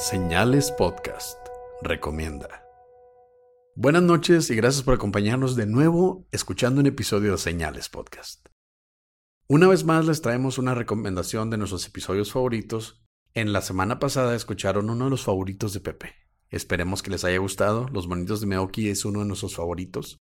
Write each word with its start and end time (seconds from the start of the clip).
Señales 0.00 0.72
Podcast 0.72 1.38
recomienda. 1.82 2.64
Buenas 3.74 4.02
noches 4.02 4.48
y 4.48 4.56
gracias 4.56 4.82
por 4.82 4.94
acompañarnos 4.94 5.56
de 5.56 5.66
nuevo 5.66 6.26
escuchando 6.32 6.80
un 6.80 6.86
episodio 6.86 7.32
de 7.32 7.38
Señales 7.38 7.90
Podcast. 7.90 8.48
Una 9.46 9.68
vez 9.68 9.84
más 9.84 10.06
les 10.06 10.22
traemos 10.22 10.56
una 10.56 10.74
recomendación 10.74 11.50
de 11.50 11.58
nuestros 11.58 11.86
episodios 11.86 12.32
favoritos. 12.32 13.04
En 13.34 13.52
la 13.52 13.60
semana 13.60 13.98
pasada 13.98 14.34
escucharon 14.34 14.88
uno 14.88 15.04
de 15.04 15.10
los 15.10 15.22
favoritos 15.22 15.74
de 15.74 15.80
Pepe. 15.80 16.14
Esperemos 16.48 17.02
que 17.02 17.10
les 17.10 17.24
haya 17.24 17.36
gustado. 17.36 17.86
Los 17.90 18.08
Bonitos 18.08 18.40
de 18.40 18.46
Meoki 18.46 18.88
es 18.88 19.04
uno 19.04 19.20
de 19.20 19.26
nuestros 19.26 19.54
favoritos. 19.54 20.16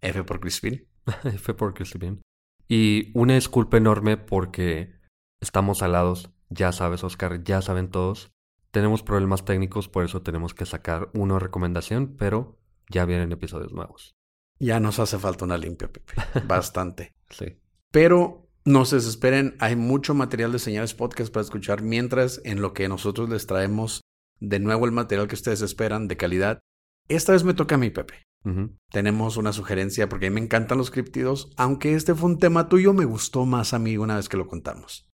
F 0.00 0.24
por 0.24 0.40
Crispin. 0.40 0.88
F 1.22 1.54
por 1.54 1.74
Crispin. 1.74 2.22
Y 2.66 3.16
una 3.16 3.34
disculpa 3.34 3.76
enorme 3.76 4.16
porque 4.16 4.96
estamos 5.40 5.80
alados. 5.80 6.28
Ya 6.50 6.72
sabes, 6.72 7.04
Oscar, 7.04 7.44
ya 7.44 7.62
saben 7.62 7.88
todos. 7.88 8.31
Tenemos 8.72 9.02
problemas 9.02 9.44
técnicos, 9.44 9.88
por 9.88 10.04
eso 10.04 10.22
tenemos 10.22 10.54
que 10.54 10.66
sacar 10.66 11.10
una 11.12 11.38
recomendación, 11.38 12.16
pero 12.18 12.58
ya 12.88 13.04
vienen 13.04 13.30
episodios 13.30 13.72
nuevos. 13.72 14.16
Ya 14.58 14.80
nos 14.80 14.98
hace 14.98 15.18
falta 15.18 15.44
una 15.44 15.58
limpia, 15.58 15.92
Pepe. 15.92 16.14
Bastante. 16.46 17.14
sí. 17.30 17.58
Pero 17.90 18.48
no 18.64 18.84
se 18.86 18.96
desesperen, 18.96 19.56
hay 19.58 19.76
mucho 19.76 20.14
material 20.14 20.52
de 20.52 20.58
señales 20.58 20.94
podcast 20.94 21.30
para 21.32 21.44
escuchar 21.44 21.82
mientras 21.82 22.40
en 22.44 22.62
lo 22.62 22.72
que 22.72 22.88
nosotros 22.88 23.28
les 23.28 23.46
traemos 23.46 24.00
de 24.40 24.60
nuevo 24.60 24.86
el 24.86 24.92
material 24.92 25.28
que 25.28 25.34
ustedes 25.34 25.60
esperan 25.60 26.08
de 26.08 26.16
calidad. 26.16 26.60
Esta 27.08 27.32
vez 27.32 27.44
me 27.44 27.54
toca 27.54 27.74
a 27.74 27.78
mí, 27.78 27.90
Pepe. 27.90 28.22
Tenemos 28.90 29.36
una 29.36 29.52
sugerencia 29.52 30.08
porque 30.08 30.26
a 30.26 30.30
mí 30.30 30.34
me 30.34 30.40
encantan 30.40 30.78
los 30.78 30.90
criptidos, 30.90 31.52
aunque 31.56 31.94
este 31.94 32.14
fue 32.14 32.30
un 32.30 32.38
tema 32.38 32.68
tuyo, 32.68 32.92
me 32.92 33.04
gustó 33.04 33.44
más 33.46 33.74
a 33.74 33.78
mí 33.78 33.96
una 33.98 34.16
vez 34.16 34.28
que 34.28 34.36
lo 34.36 34.48
contamos. 34.48 35.11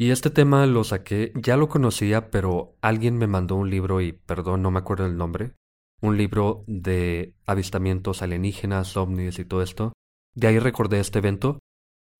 Y 0.00 0.12
este 0.12 0.30
tema 0.30 0.64
lo 0.64 0.82
saqué, 0.82 1.30
ya 1.34 1.58
lo 1.58 1.68
conocía, 1.68 2.30
pero 2.30 2.78
alguien 2.80 3.18
me 3.18 3.26
mandó 3.26 3.56
un 3.56 3.68
libro 3.68 4.00
y, 4.00 4.12
perdón, 4.12 4.62
no 4.62 4.70
me 4.70 4.78
acuerdo 4.78 5.04
el 5.04 5.18
nombre, 5.18 5.52
un 6.00 6.16
libro 6.16 6.64
de 6.66 7.34
avistamientos 7.44 8.22
alienígenas, 8.22 8.96
ovnis 8.96 9.38
y 9.38 9.44
todo 9.44 9.62
esto. 9.62 9.92
De 10.34 10.46
ahí 10.46 10.58
recordé 10.58 11.00
este 11.00 11.18
evento 11.18 11.58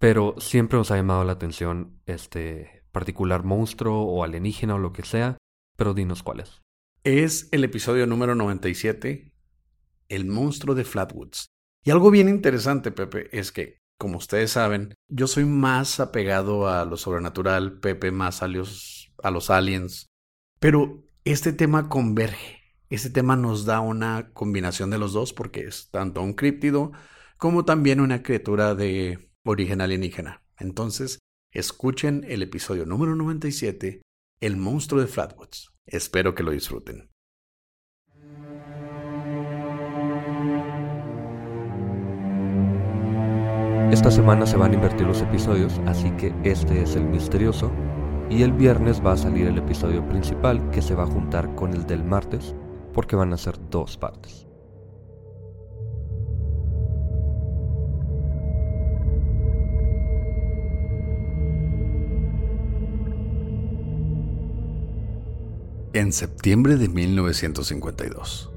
pero 0.01 0.35
siempre 0.39 0.79
nos 0.79 0.91
ha 0.91 0.97
llamado 0.97 1.23
la 1.25 1.33
atención 1.33 2.01
este 2.07 2.83
particular 2.91 3.45
monstruo 3.45 4.03
o 4.03 4.25
alienígena 4.25 4.75
o 4.77 4.79
lo 4.79 4.95
que 4.95 5.05
sea, 5.05 5.37
pero 5.77 5.93
dinos 5.93 6.23
cuál 6.23 6.41
es. 6.41 6.63
Es 7.05 7.49
el 7.53 7.65
episodio 7.65 8.07
número 8.07 8.35
97, 8.35 9.35
El 10.09 10.25
monstruo 10.25 10.75
de 10.75 10.85
Flatwoods. 10.85 11.49
Y 11.85 11.91
algo 11.91 12.11
bien 12.11 12.31
interesante, 12.31 12.93
Pepe, 12.93 13.29
es 13.39 13.53
que, 13.53 13.80
como 14.01 14.17
ustedes 14.17 14.53
saben, 14.53 14.95
yo 15.09 15.27
soy 15.27 15.45
más 15.45 16.01
apegado 16.01 16.71
a 16.71 16.87
lo 16.87 16.97
sobrenatural, 16.97 17.81
Pepe 17.81 18.11
más 18.11 18.43
a 18.43 18.49
los, 18.49 19.13
a 19.23 19.31
los 19.31 19.51
aliens, 19.51 20.07
pero 20.59 21.05
este 21.27 21.53
tema 21.53 21.91
converge. 21.91 22.63
Este 22.89 23.11
tema 23.11 23.37
nos 23.37 23.67
da 23.67 23.81
una 23.81 24.33
combinación 24.33 24.89
de 24.89 24.97
los 24.97 25.13
dos 25.13 25.35
porque 25.35 25.67
es 25.67 25.91
tanto 25.91 26.23
un 26.23 26.33
críptido 26.33 26.93
como 27.37 27.67
también 27.67 28.01
una 28.01 28.23
criatura 28.23 28.75
de 28.75 29.31
origen 29.45 29.83
alienígena. 29.83 30.43
Entonces, 30.59 31.19
escuchen 31.53 32.25
el 32.27 32.43
episodio 32.43 32.87
número 32.87 33.15
97, 33.15 34.01
El 34.41 34.57
monstruo 34.57 35.03
de 35.03 35.09
Flatwoods. 35.09 35.75
Espero 35.85 36.35
que 36.35 36.43
lo 36.43 36.53
disfruten. 36.53 37.11
Esta 43.91 44.13
semana 44.13 44.47
se 44.47 44.57
van 44.57 44.71
a 44.71 44.75
invertir 44.77 45.05
los 45.05 45.21
episodios, 45.21 45.81
así 45.85 46.13
que 46.13 46.33
este 46.45 46.81
es 46.81 46.95
el 46.95 47.05
misterioso. 47.05 47.73
Y 48.31 48.45
el 48.45 48.53
viernes 48.53 49.05
va 49.05 49.15
a 49.15 49.17
salir 49.17 49.49
el 49.49 49.59
episodio 49.59 50.09
principal 50.09 50.71
que 50.71 50.81
se 50.81 50.95
va 50.95 51.03
a 51.03 51.09
juntar 51.09 51.57
con 51.57 51.75
el 51.75 51.85
del 51.89 52.05
martes, 52.05 52.55
porque 52.95 53.17
van 53.17 53.33
a 53.33 53.37
ser 53.37 53.57
dos 53.69 53.97
partes. 53.97 54.47
En 65.95 66.13
septiembre 66.13 66.77
de 66.77 66.89
1952, 66.89 68.53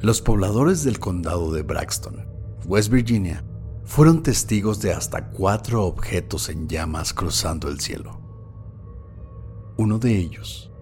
los 0.00 0.20
pobladores 0.20 0.82
del 0.82 0.98
condado 0.98 1.52
de 1.52 1.62
Braxton, 1.62 2.26
West 2.66 2.90
Virginia, 2.90 3.44
fueron 3.84 4.22
testigos 4.22 4.80
de 4.80 4.92
hasta 4.92 5.30
cuatro 5.30 5.84
objetos 5.84 6.48
en 6.48 6.68
llamas 6.68 7.12
cruzando 7.12 7.68
el 7.68 7.80
cielo. 7.80 8.20
Uno 9.76 9.98
de 9.98 10.16
ellos, 10.16 10.72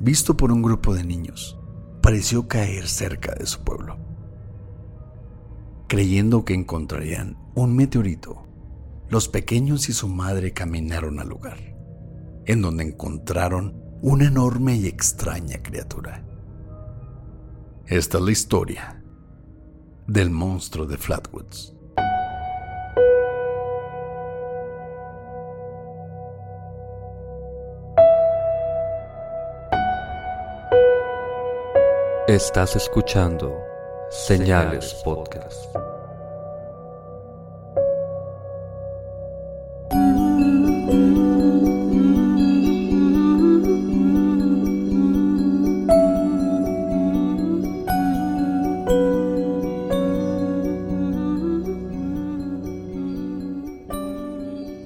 visto 0.00 0.36
por 0.36 0.50
un 0.52 0.62
grupo 0.62 0.94
de 0.94 1.04
niños, 1.04 1.58
pareció 2.00 2.48
caer 2.48 2.88
cerca 2.88 3.34
de 3.34 3.46
su 3.46 3.60
pueblo. 3.60 3.98
Creyendo 5.88 6.44
que 6.44 6.54
encontrarían 6.54 7.36
un 7.54 7.76
meteorito, 7.76 8.46
los 9.08 9.28
pequeños 9.28 9.88
y 9.88 9.92
su 9.92 10.08
madre 10.08 10.52
caminaron 10.52 11.20
al 11.20 11.28
lugar, 11.28 11.58
en 12.46 12.62
donde 12.62 12.84
encontraron 12.84 13.78
una 14.00 14.26
enorme 14.26 14.76
y 14.76 14.86
extraña 14.86 15.62
criatura. 15.62 16.26
Esta 17.86 18.18
es 18.18 18.24
la 18.24 18.32
historia 18.32 19.04
del 20.06 20.30
monstruo 20.30 20.86
de 20.86 20.96
Flatwoods. 20.96 21.76
Estás 32.28 32.76
escuchando 32.76 33.52
Señales 34.08 34.94
Podcast. 35.02 35.74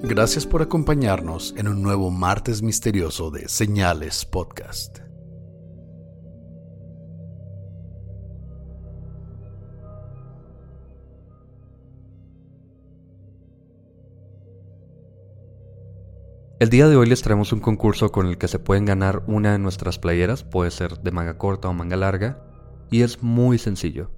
Gracias 0.02 0.46
por 0.46 0.62
acompañarnos 0.62 1.52
en 1.58 1.68
un 1.68 1.82
nuevo 1.82 2.10
martes 2.10 2.62
misterioso 2.62 3.30
de 3.30 3.46
Señales 3.50 4.24
Podcast. 4.24 5.05
El 16.58 16.70
día 16.70 16.88
de 16.88 16.96
hoy 16.96 17.06
les 17.06 17.20
traemos 17.20 17.52
un 17.52 17.60
concurso 17.60 18.10
con 18.10 18.28
el 18.28 18.38
que 18.38 18.48
se 18.48 18.58
pueden 18.58 18.86
ganar 18.86 19.22
una 19.26 19.52
de 19.52 19.58
nuestras 19.58 19.98
playeras, 19.98 20.42
puede 20.42 20.70
ser 20.70 21.00
de 21.00 21.10
manga 21.10 21.36
corta 21.36 21.68
o 21.68 21.74
manga 21.74 21.96
larga, 21.96 22.42
y 22.90 23.02
es 23.02 23.22
muy 23.22 23.58
sencillo. 23.58 24.10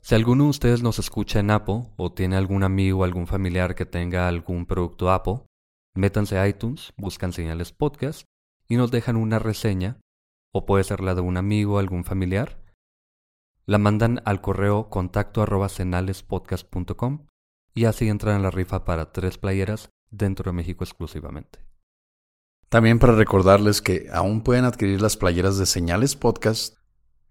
Si 0.00 0.16
alguno 0.16 0.42
de 0.42 0.50
ustedes 0.50 0.82
nos 0.82 0.98
escucha 0.98 1.38
en 1.38 1.52
Apple 1.52 1.84
o 1.96 2.12
tiene 2.12 2.34
algún 2.34 2.64
amigo 2.64 2.98
o 3.00 3.04
algún 3.04 3.28
familiar 3.28 3.76
que 3.76 3.86
tenga 3.86 4.26
algún 4.26 4.66
producto 4.66 5.08
Apple, 5.12 5.42
métanse 5.94 6.36
a 6.36 6.48
iTunes, 6.48 6.92
buscan 6.96 7.32
señales 7.32 7.70
podcast 7.70 8.24
y 8.66 8.74
nos 8.74 8.90
dejan 8.90 9.14
una 9.14 9.38
reseña, 9.38 10.00
o 10.52 10.66
puede 10.66 10.82
ser 10.82 11.00
la 11.00 11.14
de 11.14 11.20
un 11.20 11.36
amigo 11.36 11.74
o 11.74 11.78
algún 11.78 12.02
familiar. 12.02 12.58
La 13.66 13.78
mandan 13.78 14.20
al 14.24 14.40
correo 14.40 14.90
contacto 14.90 15.42
arroba 15.42 15.68
y 17.72 17.84
así 17.84 18.08
entran 18.08 18.34
en 18.34 18.42
la 18.42 18.50
rifa 18.50 18.84
para 18.84 19.12
tres 19.12 19.38
playeras 19.38 19.90
dentro 20.10 20.50
de 20.50 20.56
México 20.56 20.84
exclusivamente. 20.84 21.60
También 22.68 22.98
para 22.98 23.14
recordarles 23.14 23.80
que 23.80 24.08
aún 24.12 24.42
pueden 24.42 24.64
adquirir 24.64 25.00
las 25.00 25.16
playeras 25.16 25.56
de 25.58 25.66
Señales 25.66 26.16
Podcast, 26.16 26.76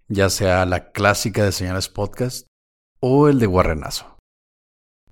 ya 0.07 0.29
sea 0.29 0.65
la 0.65 0.91
clásica 0.91 1.43
de 1.43 1.51
Señales 1.51 1.89
Podcast 1.89 2.47
o 2.99 3.27
el 3.27 3.39
de 3.39 3.45
Guarrenazo. 3.45 4.17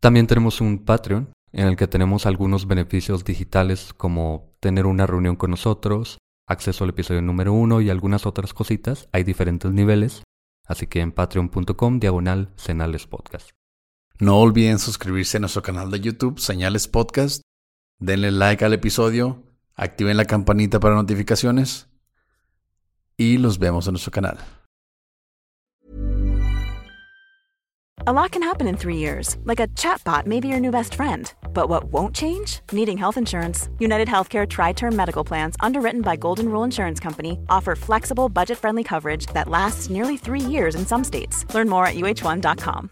También 0.00 0.26
tenemos 0.26 0.62
un 0.62 0.84
Patreon 0.84 1.32
en 1.52 1.66
el 1.66 1.76
que 1.76 1.86
tenemos 1.86 2.26
algunos 2.26 2.66
beneficios 2.66 3.24
digitales 3.24 3.92
como 3.92 4.54
tener 4.60 4.86
una 4.86 5.06
reunión 5.06 5.36
con 5.36 5.50
nosotros, 5.50 6.18
acceso 6.48 6.84
al 6.84 6.90
episodio 6.90 7.22
número 7.22 7.52
uno 7.52 7.80
y 7.80 7.90
algunas 7.90 8.24
otras 8.24 8.54
cositas. 8.54 9.08
Hay 9.12 9.24
diferentes 9.24 9.72
niveles, 9.72 10.22
así 10.70 10.86
que 10.86 11.00
en 11.00 11.10
patreon.com 11.10 11.98
diagonal 11.98 12.52
Señales 12.54 13.08
Podcast. 13.08 13.50
No 14.20 14.38
olviden 14.38 14.78
suscribirse 14.78 15.38
a 15.38 15.40
nuestro 15.40 15.62
canal 15.62 15.90
de 15.90 15.98
YouTube, 15.98 16.38
Señales 16.38 16.86
Podcast. 16.86 17.42
Denle 17.98 18.30
like 18.30 18.64
al 18.64 18.72
episodio, 18.72 19.42
activen 19.74 20.16
la 20.16 20.26
campanita 20.26 20.78
para 20.78 20.94
notificaciones 20.94 21.88
y 23.16 23.38
los 23.38 23.58
vemos 23.58 23.88
en 23.88 23.94
nuestro 23.94 24.12
canal. 24.12 24.38
A 28.06 28.14
lot 28.14 28.30
can 28.30 28.42
happen 28.42 28.66
in 28.66 28.78
three 28.78 28.96
years, 28.96 29.36
like 29.44 29.60
a 29.60 29.68
chatbot 29.76 30.24
may 30.24 30.40
be 30.40 30.48
your 30.48 30.58
new 30.58 30.70
best 30.70 30.94
friend. 30.94 31.30
But 31.52 31.68
what 31.68 31.92
won't 31.92 32.14
change? 32.14 32.60
Needing 32.72 32.96
health 32.96 33.18
insurance. 33.18 33.68
United 33.78 34.08
Healthcare 34.08 34.48
Tri 34.48 34.72
Term 34.72 34.96
Medical 34.96 35.22
Plans, 35.22 35.54
underwritten 35.60 36.00
by 36.00 36.16
Golden 36.16 36.48
Rule 36.48 36.64
Insurance 36.64 36.98
Company, 36.98 37.38
offer 37.50 37.76
flexible, 37.76 38.30
budget 38.30 38.56
friendly 38.56 38.82
coverage 38.82 39.26
that 39.34 39.50
lasts 39.50 39.90
nearly 39.90 40.16
three 40.16 40.40
years 40.40 40.74
in 40.74 40.86
some 40.86 41.04
states. 41.04 41.44
Learn 41.52 41.68
more 41.68 41.84
at 41.84 41.94
uh1.com. 41.94 42.90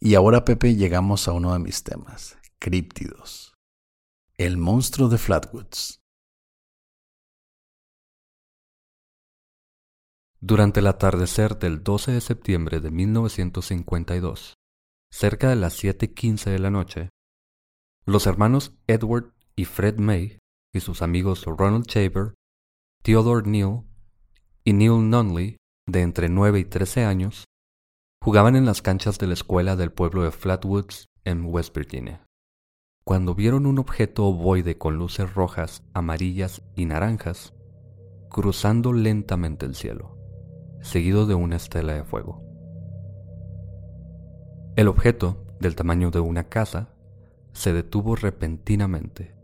Y 0.00 0.14
ahora, 0.14 0.42
Pepe, 0.42 0.74
llegamos 0.74 1.28
a 1.28 1.34
uno 1.34 1.52
de 1.52 1.58
mis 1.58 1.82
temas: 1.82 2.38
críptidos. 2.60 3.52
El 4.38 4.56
monstruo 4.56 5.10
de 5.10 5.18
Flatwoods. 5.18 5.97
Durante 10.40 10.78
el 10.78 10.86
atardecer 10.86 11.58
del 11.58 11.82
12 11.82 12.12
de 12.12 12.20
septiembre 12.20 12.78
de 12.78 12.92
1952, 12.92 14.54
cerca 15.10 15.50
de 15.50 15.56
las 15.56 15.82
7.15 15.82 16.50
de 16.50 16.58
la 16.60 16.70
noche, 16.70 17.08
los 18.06 18.28
hermanos 18.28 18.72
Edward 18.86 19.32
y 19.56 19.64
Fred 19.64 19.98
May 19.98 20.38
y 20.72 20.78
sus 20.78 21.02
amigos 21.02 21.44
Ronald 21.44 21.86
Shaver, 21.86 22.34
Theodore 23.02 23.50
Neal 23.50 23.82
y 24.62 24.74
Neil 24.74 25.10
Nunley, 25.10 25.56
de 25.88 26.02
entre 26.02 26.28
9 26.28 26.60
y 26.60 26.64
13 26.64 27.04
años, 27.04 27.44
jugaban 28.22 28.54
en 28.54 28.64
las 28.64 28.80
canchas 28.80 29.18
de 29.18 29.26
la 29.26 29.34
escuela 29.34 29.74
del 29.74 29.90
pueblo 29.90 30.22
de 30.22 30.30
Flatwoods 30.30 31.06
en 31.24 31.46
West 31.46 31.74
Virginia. 31.74 32.24
Cuando 33.02 33.34
vieron 33.34 33.66
un 33.66 33.80
objeto 33.80 34.26
ovoide 34.26 34.78
con 34.78 34.98
luces 34.98 35.34
rojas, 35.34 35.82
amarillas 35.94 36.62
y 36.76 36.84
naranjas 36.84 37.54
cruzando 38.30 38.92
lentamente 38.92 39.64
el 39.64 39.74
cielo 39.74 40.17
seguido 40.80 41.26
de 41.26 41.34
una 41.34 41.56
estela 41.56 41.94
de 41.94 42.04
fuego. 42.04 42.42
El 44.76 44.88
objeto, 44.88 45.44
del 45.60 45.74
tamaño 45.74 46.10
de 46.10 46.20
una 46.20 46.44
casa, 46.44 46.90
se 47.52 47.72
detuvo 47.72 48.14
repentinamente. 48.14 49.34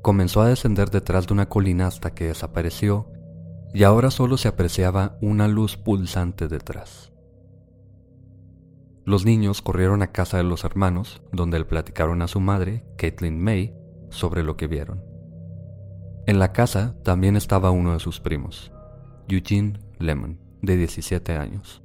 Comenzó 0.00 0.40
a 0.40 0.48
descender 0.48 0.90
detrás 0.90 1.26
de 1.26 1.34
una 1.34 1.48
colina 1.48 1.86
hasta 1.86 2.14
que 2.14 2.28
desapareció 2.28 3.08
y 3.74 3.84
ahora 3.84 4.10
solo 4.10 4.36
se 4.36 4.48
apreciaba 4.48 5.16
una 5.20 5.48
luz 5.48 5.76
pulsante 5.76 6.48
detrás. 6.48 7.12
Los 9.04 9.24
niños 9.24 9.62
corrieron 9.62 10.02
a 10.02 10.12
casa 10.12 10.36
de 10.36 10.44
los 10.44 10.64
hermanos, 10.64 11.22
donde 11.32 11.58
le 11.58 11.64
platicaron 11.64 12.22
a 12.22 12.28
su 12.28 12.40
madre, 12.40 12.84
Caitlin 12.96 13.38
May, 13.38 13.74
sobre 14.10 14.42
lo 14.42 14.56
que 14.56 14.68
vieron. 14.68 15.02
En 16.26 16.38
la 16.38 16.52
casa 16.52 16.94
también 17.02 17.36
estaba 17.36 17.72
uno 17.72 17.94
de 17.94 18.00
sus 18.00 18.20
primos, 18.20 18.71
Eugene 19.28 19.78
Lemon, 19.98 20.38
de 20.62 20.76
17 20.76 21.36
años, 21.36 21.82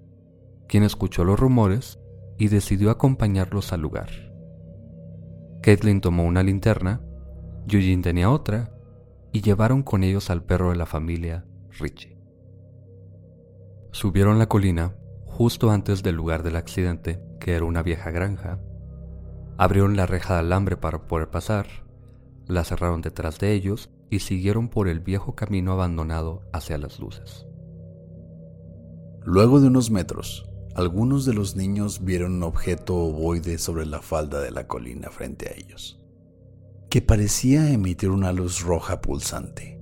quien 0.67 0.83
escuchó 0.83 1.23
los 1.23 1.39
rumores 1.39 1.99
y 2.37 2.47
decidió 2.47 2.89
acompañarlos 2.89 3.73
al 3.73 3.81
lugar. 3.81 4.09
Caitlin 5.61 6.01
tomó 6.01 6.23
una 6.25 6.43
linterna, 6.43 7.01
Eugene 7.67 8.03
tenía 8.03 8.29
otra, 8.29 8.71
y 9.31 9.41
llevaron 9.41 9.83
con 9.83 10.03
ellos 10.03 10.29
al 10.29 10.43
perro 10.43 10.71
de 10.71 10.77
la 10.77 10.85
familia, 10.85 11.45
Richie. 11.79 12.17
Subieron 13.91 14.39
la 14.39 14.47
colina 14.47 14.95
justo 15.25 15.69
antes 15.71 16.01
del 16.03 16.15
lugar 16.15 16.43
del 16.43 16.55
accidente, 16.55 17.21
que 17.39 17.53
era 17.53 17.65
una 17.65 17.83
vieja 17.83 18.09
granja. 18.09 18.59
Abrieron 19.57 19.95
la 19.95 20.05
reja 20.05 20.35
de 20.35 20.39
alambre 20.39 20.77
para 20.77 21.07
poder 21.07 21.29
pasar, 21.29 21.67
la 22.47 22.63
cerraron 22.63 23.01
detrás 23.01 23.39
de 23.39 23.53
ellos 23.53 23.89
y 24.09 24.19
siguieron 24.19 24.69
por 24.69 24.87
el 24.87 24.99
viejo 24.99 25.35
camino 25.35 25.73
abandonado 25.73 26.41
hacia 26.53 26.77
las 26.77 26.99
luces. 26.99 27.45
Luego 29.23 29.59
de 29.59 29.67
unos 29.67 29.91
metros, 29.91 30.49
algunos 30.75 31.25
de 31.25 31.33
los 31.33 31.55
niños 31.55 32.05
vieron 32.05 32.35
un 32.35 32.43
objeto 32.43 32.95
ovoide 32.95 33.57
sobre 33.57 33.85
la 33.85 34.01
falda 34.01 34.39
de 34.39 34.51
la 34.51 34.67
colina 34.67 35.09
frente 35.09 35.49
a 35.49 35.57
ellos, 35.57 35.99
que 36.89 37.01
parecía 37.01 37.71
emitir 37.71 38.09
una 38.09 38.31
luz 38.31 38.61
roja 38.61 39.01
pulsante. 39.01 39.81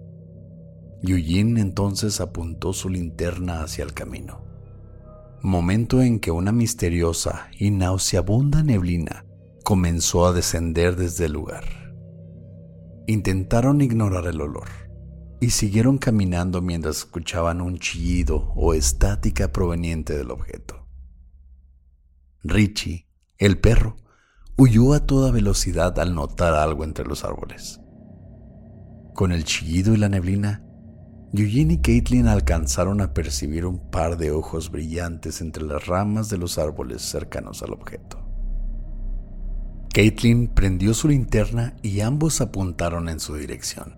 Eugene 1.03 1.61
entonces 1.61 2.21
apuntó 2.21 2.73
su 2.73 2.89
linterna 2.89 3.61
hacia 3.61 3.83
el 3.83 3.93
camino, 3.93 4.45
momento 5.41 6.01
en 6.01 6.19
que 6.19 6.31
una 6.31 6.51
misteriosa 6.51 7.49
y 7.59 7.69
nauseabunda 7.69 8.63
neblina 8.63 9.25
comenzó 9.63 10.25
a 10.25 10.33
descender 10.33 10.95
desde 10.95 11.25
el 11.25 11.33
lugar. 11.33 11.84
Intentaron 13.07 13.81
ignorar 13.81 14.25
el 14.25 14.41
olor 14.41 14.67
y 15.39 15.51
siguieron 15.51 15.99
caminando 15.99 16.61
mientras 16.61 16.97
escuchaban 16.97 17.61
un 17.61 17.77
chillido 17.77 18.51
o 18.55 18.73
estática 18.73 19.51
proveniente 19.51 20.17
del 20.17 20.31
objeto. 20.31 20.87
Richie, 22.43 23.07
el 23.37 23.59
perro, 23.59 23.97
huyó 24.57 24.93
a 24.93 25.05
toda 25.05 25.31
velocidad 25.31 25.99
al 25.99 26.15
notar 26.15 26.55
algo 26.55 26.83
entre 26.83 27.05
los 27.05 27.23
árboles. 27.23 27.79
Con 29.13 29.31
el 29.31 29.43
chillido 29.43 29.93
y 29.93 29.97
la 29.97 30.09
neblina, 30.09 30.63
Eugene 31.31 31.75
y 31.75 31.81
Caitlin 31.81 32.27
alcanzaron 32.27 33.01
a 33.01 33.13
percibir 33.13 33.65
un 33.65 33.91
par 33.91 34.17
de 34.17 34.31
ojos 34.31 34.71
brillantes 34.71 35.41
entre 35.41 35.63
las 35.63 35.85
ramas 35.85 36.29
de 36.29 36.37
los 36.37 36.57
árboles 36.57 37.01
cercanos 37.01 37.61
al 37.61 37.73
objeto. 37.73 38.24
Caitlin 39.95 40.49
prendió 40.49 40.93
su 40.93 41.07
linterna 41.07 41.73
y 41.81 42.01
ambos 42.01 42.41
apuntaron 42.41 43.07
en 43.07 43.21
su 43.21 43.35
dirección, 43.35 43.95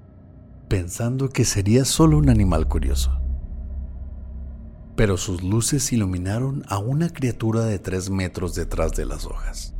pensando 0.67 1.29
que 1.29 1.43
sería 1.43 1.85
solo 1.85 2.19
un 2.19 2.29
animal 2.29 2.67
curioso. 2.67 3.19
Pero 4.95 5.17
sus 5.17 5.41
luces 5.41 5.91
iluminaron 5.91 6.63
a 6.67 6.77
una 6.77 7.09
criatura 7.09 7.61
de 7.61 7.79
tres 7.79 8.11
metros 8.11 8.53
detrás 8.53 8.91
de 8.91 9.07
las 9.07 9.25
hojas. 9.25 9.73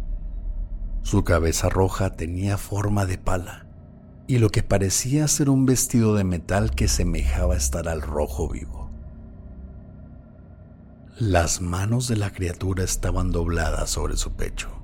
Su 1.04 1.24
cabeza 1.24 1.70
roja 1.70 2.16
tenía 2.16 2.58
forma 2.58 3.06
de 3.06 3.20
pala 3.20 3.68
y 4.26 4.40
lo 4.40 4.50
que 4.50 4.64
parecía 4.64 5.28
ser 5.28 5.52
un 5.52 5.68
vestido 5.68 6.16
de 6.16 6.24
metal 6.24 6.72
que 6.72 6.88
semejaba 6.88 7.56
estar 7.56 7.88
al 7.88 8.02
rojo 8.02 8.50
vivo. 8.50 8.90
Las 11.20 11.62
manos 11.62 12.08
de 12.08 12.18
la 12.18 12.34
criatura 12.34 12.84
estaban 12.84 13.32
dobladas 13.32 13.92
sobre 13.92 14.18
su 14.18 14.32
pecho 14.32 14.78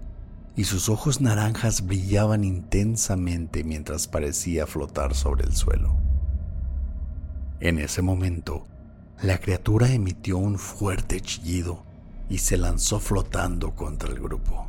y 0.55 0.65
sus 0.65 0.89
ojos 0.89 1.19
naranjas 1.21 1.85
brillaban 1.85 2.43
intensamente 2.43 3.63
mientras 3.63 4.07
parecía 4.07 4.67
flotar 4.67 5.15
sobre 5.15 5.45
el 5.45 5.55
suelo. 5.55 5.95
En 7.59 7.79
ese 7.79 8.01
momento, 8.01 8.67
la 9.21 9.39
criatura 9.39 9.91
emitió 9.91 10.37
un 10.37 10.59
fuerte 10.59 11.21
chillido 11.21 11.83
y 12.29 12.39
se 12.39 12.57
lanzó 12.57 12.99
flotando 12.99 13.75
contra 13.75 14.09
el 14.09 14.19
grupo. 14.19 14.67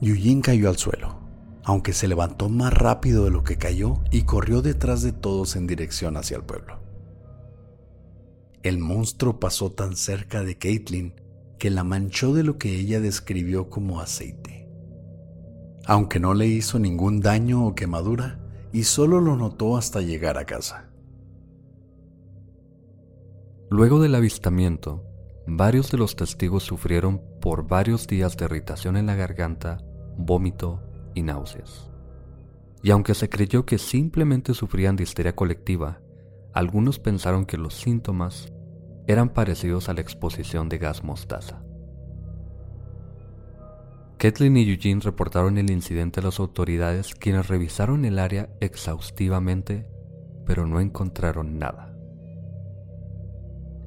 Yuyin 0.00 0.42
cayó 0.42 0.68
al 0.68 0.76
suelo, 0.76 1.18
aunque 1.64 1.92
se 1.92 2.08
levantó 2.08 2.48
más 2.48 2.72
rápido 2.72 3.24
de 3.24 3.30
lo 3.30 3.42
que 3.42 3.56
cayó 3.56 4.00
y 4.10 4.22
corrió 4.22 4.62
detrás 4.62 5.02
de 5.02 5.12
todos 5.12 5.56
en 5.56 5.66
dirección 5.66 6.16
hacia 6.16 6.36
el 6.36 6.44
pueblo. 6.44 6.78
El 8.62 8.78
monstruo 8.78 9.40
pasó 9.40 9.72
tan 9.72 9.96
cerca 9.96 10.42
de 10.42 10.56
Caitlin 10.56 11.14
que 11.58 11.70
la 11.70 11.84
manchó 11.84 12.32
de 12.32 12.44
lo 12.44 12.58
que 12.58 12.78
ella 12.78 13.00
describió 13.00 13.68
como 13.68 14.00
aceite. 14.00 14.68
Aunque 15.86 16.20
no 16.20 16.34
le 16.34 16.46
hizo 16.46 16.78
ningún 16.78 17.20
daño 17.20 17.66
o 17.66 17.74
quemadura, 17.74 18.40
y 18.72 18.84
solo 18.84 19.20
lo 19.20 19.36
notó 19.36 19.76
hasta 19.76 20.00
llegar 20.00 20.38
a 20.38 20.44
casa. 20.44 20.90
Luego 23.70 24.00
del 24.00 24.14
avistamiento, 24.14 25.04
varios 25.46 25.90
de 25.90 25.98
los 25.98 26.16
testigos 26.16 26.62
sufrieron 26.62 27.22
por 27.40 27.66
varios 27.66 28.06
días 28.06 28.36
de 28.36 28.44
irritación 28.44 28.96
en 28.96 29.06
la 29.06 29.14
garganta, 29.14 29.78
vómito 30.16 30.82
y 31.14 31.22
náuseas. 31.22 31.90
Y 32.82 32.90
aunque 32.90 33.14
se 33.14 33.28
creyó 33.28 33.66
que 33.66 33.78
simplemente 33.78 34.54
sufrían 34.54 34.96
de 34.96 35.02
histeria 35.02 35.34
colectiva, 35.34 36.00
algunos 36.52 36.98
pensaron 36.98 37.44
que 37.44 37.56
los 37.56 37.74
síntomas 37.74 38.52
eran 39.08 39.30
parecidos 39.30 39.88
a 39.88 39.94
la 39.94 40.02
exposición 40.02 40.68
de 40.68 40.76
gas 40.76 41.02
mostaza. 41.02 41.62
Kathleen 44.18 44.58
y 44.58 44.70
Eugene 44.70 45.00
reportaron 45.00 45.56
el 45.56 45.70
incidente 45.70 46.20
a 46.20 46.24
las 46.24 46.38
autoridades 46.38 47.14
quienes 47.14 47.48
revisaron 47.48 48.04
el 48.04 48.18
área 48.18 48.50
exhaustivamente, 48.60 49.86
pero 50.44 50.66
no 50.66 50.80
encontraron 50.80 51.58
nada. 51.58 51.94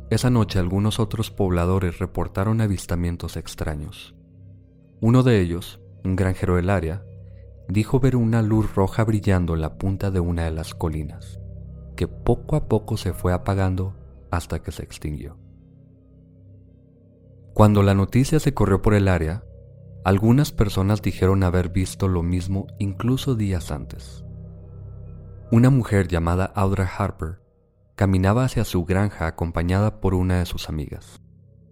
Esa 0.10 0.32
noche 0.32 0.58
algunos 0.58 1.00
otros 1.00 1.30
pobladores 1.30 2.00
reportaron 2.00 2.60
avistamientos 2.60 3.38
extraños. 3.38 4.16
Uno 5.02 5.22
de 5.22 5.40
ellos, 5.40 5.80
un 6.04 6.16
granjero 6.16 6.56
del 6.56 6.72
área, 6.72 7.06
dijo 7.68 8.00
ver 8.00 8.16
una 8.16 8.42
luz 8.42 8.74
roja 8.74 9.04
brillando 9.04 9.54
en 9.54 9.62
la 9.62 9.78
punta 9.78 10.10
de 10.10 10.20
una 10.20 10.46
de 10.46 10.52
las 10.52 10.74
colinas, 10.74 11.40
que 11.96 12.08
poco 12.08 12.56
a 12.56 12.68
poco 12.68 12.98
se 12.98 13.14
fue 13.14 13.34
apagando 13.34 14.01
hasta 14.32 14.64
que 14.64 14.72
se 14.72 14.84
extinguió. 14.84 15.38
Cuando 17.54 17.84
la 17.84 17.94
noticia 17.94 18.40
se 18.40 18.54
corrió 18.54 18.82
por 18.82 18.94
el 18.94 19.08
área, 19.08 19.44
algunas 20.04 20.52
personas 20.52 21.02
dijeron 21.02 21.44
haber 21.44 21.70
visto 21.70 22.08
lo 22.08 22.24
mismo 22.24 22.68
incluso 22.80 23.36
días 23.36 23.72
antes. 23.72 24.24
Una 25.52 25.70
mujer 25.70 26.08
llamada 26.08 26.46
Audra 26.56 26.90
Harper 26.98 27.42
caminaba 27.96 28.46
hacia 28.46 28.66
su 28.66 28.86
granja 28.86 29.28
acompañada 29.28 30.00
por 30.00 30.16
una 30.16 30.40
de 30.40 30.46
sus 30.46 30.70
amigas, 30.70 31.22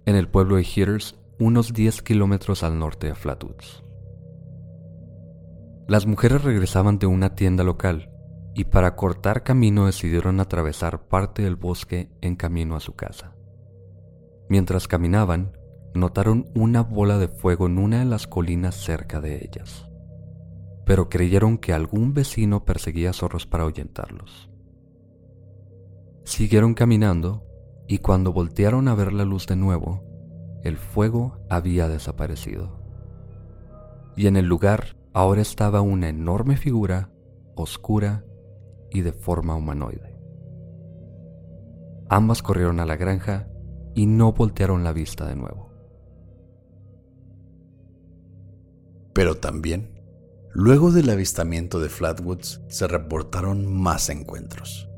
en 0.06 0.16
el 0.16 0.28
pueblo 0.28 0.58
de 0.58 0.64
Heaters, 0.64 1.16
unos 1.40 1.74
10 1.74 2.04
kilómetros 2.04 2.62
al 2.64 2.78
norte 2.78 3.08
de 3.08 3.16
Flatwoods. 3.16 3.84
Las 5.88 6.06
mujeres 6.06 6.44
regresaban 6.44 7.00
de 7.00 7.08
una 7.08 7.34
tienda 7.34 7.64
local 7.64 8.09
y 8.60 8.66
para 8.66 8.98
cortar 8.98 9.44
camino 9.44 9.86
decidieron 9.86 10.42
atravesar 10.42 11.08
parte 11.08 11.44
del 11.44 11.56
bosque 11.56 12.10
en 12.20 12.36
camino 12.36 12.76
a 12.76 12.82
su 12.82 12.94
casa. 12.94 13.34
Mientras 14.50 14.90
caminaban, 14.90 15.58
notaron 15.94 16.50
una 16.56 16.82
bola 16.82 17.18
de 17.18 17.30
fuego 17.30 17.68
en 17.68 17.78
una 17.78 18.00
de 18.00 18.06
las 18.06 18.28
colinas 18.28 18.76
cerca 18.76 19.22
de 19.22 19.38
ellas, 19.38 19.88
pero 20.86 21.08
creyeron 21.08 21.58
que 21.58 21.72
algún 21.72 22.14
vecino 22.14 22.66
perseguía 22.66 23.14
zorros 23.14 23.46
para 23.46 23.64
ahuyentarlos. 23.64 24.50
Siguieron 26.26 26.74
caminando 26.74 27.46
y 27.88 28.00
cuando 28.00 28.34
voltearon 28.34 28.90
a 28.90 28.94
ver 28.94 29.14
la 29.14 29.24
luz 29.24 29.48
de 29.48 29.56
nuevo, 29.56 30.04
el 30.66 30.76
fuego 30.76 31.40
había 31.50 31.88
desaparecido. 31.88 32.78
Y 34.18 34.28
en 34.28 34.36
el 34.36 34.48
lugar 34.48 34.98
ahora 35.14 35.40
estaba 35.40 35.80
una 35.80 36.10
enorme 36.10 36.58
figura, 36.58 37.10
oscura 37.56 38.26
y 38.92 39.02
de 39.02 39.14
forma 39.14 39.56
humanoide. 39.56 40.20
Ambas 42.10 42.42
corrieron 42.42 42.80
a 42.80 42.86
la 42.86 42.96
granja 42.96 43.48
y 43.94 44.06
no 44.06 44.34
voltearon 44.34 44.84
la 44.84 44.94
vista 44.94 45.26
de 45.26 45.36
nuevo. 45.36 45.70
Pero 49.14 49.38
también, 49.38 50.02
luego 50.52 50.92
del 50.92 51.10
avistamiento 51.10 51.80
de 51.80 51.90
Flatwoods, 51.90 52.62
se 52.68 52.88
reportaron 52.88 53.72
más 53.72 54.10
encuentros. 54.10 54.90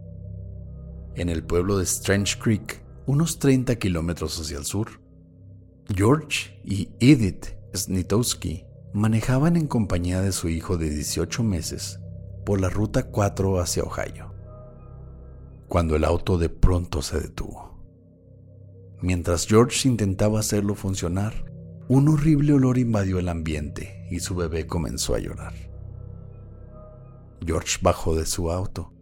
En 1.16 1.30
el 1.30 1.44
pueblo 1.44 1.78
de 1.78 1.84
Strange 1.84 2.40
Creek, 2.40 2.84
unos 3.06 3.40
30 3.40 3.76
kilómetros 3.76 4.40
hacia 4.40 4.58
el 4.58 4.66
sur, 4.66 5.02
George 5.94 6.62
y 6.64 6.90
Edith 7.00 7.48
Snitowski 7.76 8.66
manejaban 8.94 9.58
en 9.58 9.68
compañía 9.68 10.22
de 10.22 10.32
su 10.32 10.48
hijo 10.48 10.78
de 10.78 10.90
18 10.90 11.44
meses 11.44 12.00
por 12.46 12.62
la 12.62 12.70
ruta 12.70 13.04
4 13.04 13.60
hacia 13.60 13.84
Ohio, 13.84 14.34
cuando 15.68 15.96
el 15.96 16.04
auto 16.04 16.38
de 16.38 16.50
pronto 16.50 17.02
se 17.02 17.20
detuvo. 17.20 17.72
Mientras 19.02 19.48
George 19.48 19.88
intentaba 19.88 20.40
hacerlo 20.40 20.76
funcionar, 20.76 21.46
un 21.88 22.08
horrible 22.08 22.54
olor 22.54 22.78
invadió 22.78 23.20
el 23.20 23.30
ambiente 23.30 24.08
y 24.12 24.20
su 24.20 24.36
bebé 24.36 24.68
comenzó 24.68 25.16
a 25.16 25.20
llorar. 25.20 25.54
George 27.46 27.80
bajó 27.82 28.16
de 28.16 28.26
su 28.26 28.52
auto, 28.52 28.94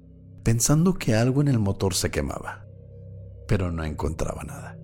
pensando 0.44 0.94
que 0.94 1.16
algo 1.16 1.42
en 1.42 1.50
el 1.50 1.60
motor 1.60 1.94
se 1.94 2.10
quemaba, 2.10 2.66
pero 3.48 3.72
no 3.72 3.84
encontraba 3.84 4.44
nada. 4.44 4.78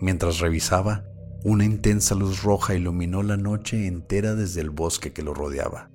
Mientras 0.00 0.40
revisaba, 0.40 1.04
una 1.44 1.64
intensa 1.64 2.14
luz 2.14 2.42
roja 2.42 2.74
iluminó 2.74 3.22
la 3.22 3.36
noche 3.36 3.86
entera 3.86 4.34
desde 4.34 4.62
el 4.62 4.70
bosque 4.70 5.12
que 5.12 5.22
lo 5.22 5.32
rodeaba. 5.32 5.90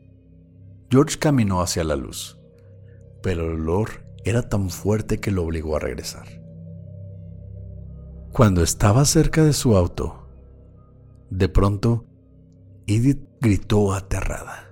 George 0.92 1.18
caminó 1.18 1.62
hacia 1.62 1.86
la 1.86 1.96
luz, 1.96 2.38
pero 3.24 3.46
el 3.46 3.62
olor 3.62 4.06
era 4.26 4.50
tan 4.50 4.70
fuerte 4.70 5.22
que 5.22 5.32
lo 5.32 5.46
obligó 5.46 5.78
a 5.78 5.80
regresar. 5.80 6.28
Cuando 8.34 8.62
estaba 8.62 9.06
cerca 9.06 9.46
de 9.46 9.54
su 9.54 9.78
auto, 9.78 10.28
de 11.30 11.48
pronto, 11.48 12.06
Edith 12.88 13.26
gritó 13.40 13.94
aterrada. 13.94 14.70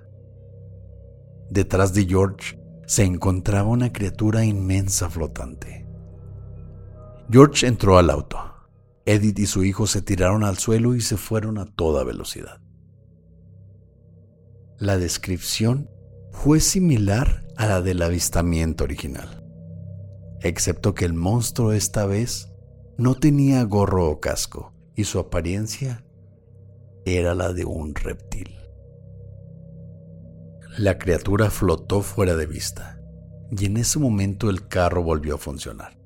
Detrás 1.48 1.94
de 1.94 2.04
George 2.04 2.60
se 2.86 3.04
encontraba 3.04 3.70
una 3.70 3.90
criatura 3.90 4.44
inmensa 4.44 5.08
flotante. 5.08 5.86
George 7.30 7.66
entró 7.66 7.96
al 7.96 8.10
auto. 8.10 8.38
Edith 9.06 9.38
y 9.38 9.46
su 9.46 9.64
hijo 9.64 9.86
se 9.86 10.02
tiraron 10.02 10.44
al 10.44 10.58
suelo 10.58 10.94
y 10.94 11.00
se 11.00 11.16
fueron 11.16 11.56
a 11.56 11.64
toda 11.64 12.04
velocidad. 12.04 12.60
La 14.76 14.98
descripción 14.98 15.88
fue 16.30 16.60
similar 16.60 17.46
a 17.56 17.66
la 17.66 17.82
del 17.82 18.02
avistamiento 18.02 18.84
original, 18.84 19.44
excepto 20.40 20.94
que 20.94 21.04
el 21.04 21.14
monstruo 21.14 21.72
esta 21.72 22.06
vez 22.06 22.50
no 22.96 23.14
tenía 23.14 23.62
gorro 23.64 24.10
o 24.10 24.20
casco 24.20 24.72
y 24.94 25.04
su 25.04 25.18
apariencia 25.18 26.04
era 27.04 27.34
la 27.34 27.52
de 27.52 27.64
un 27.64 27.94
reptil. 27.94 28.56
La 30.78 30.98
criatura 30.98 31.50
flotó 31.50 32.02
fuera 32.02 32.36
de 32.36 32.46
vista 32.46 33.00
y 33.50 33.66
en 33.66 33.76
ese 33.76 33.98
momento 33.98 34.48
el 34.48 34.68
carro 34.68 35.02
volvió 35.02 35.34
a 35.34 35.38
funcionar. 35.38 35.98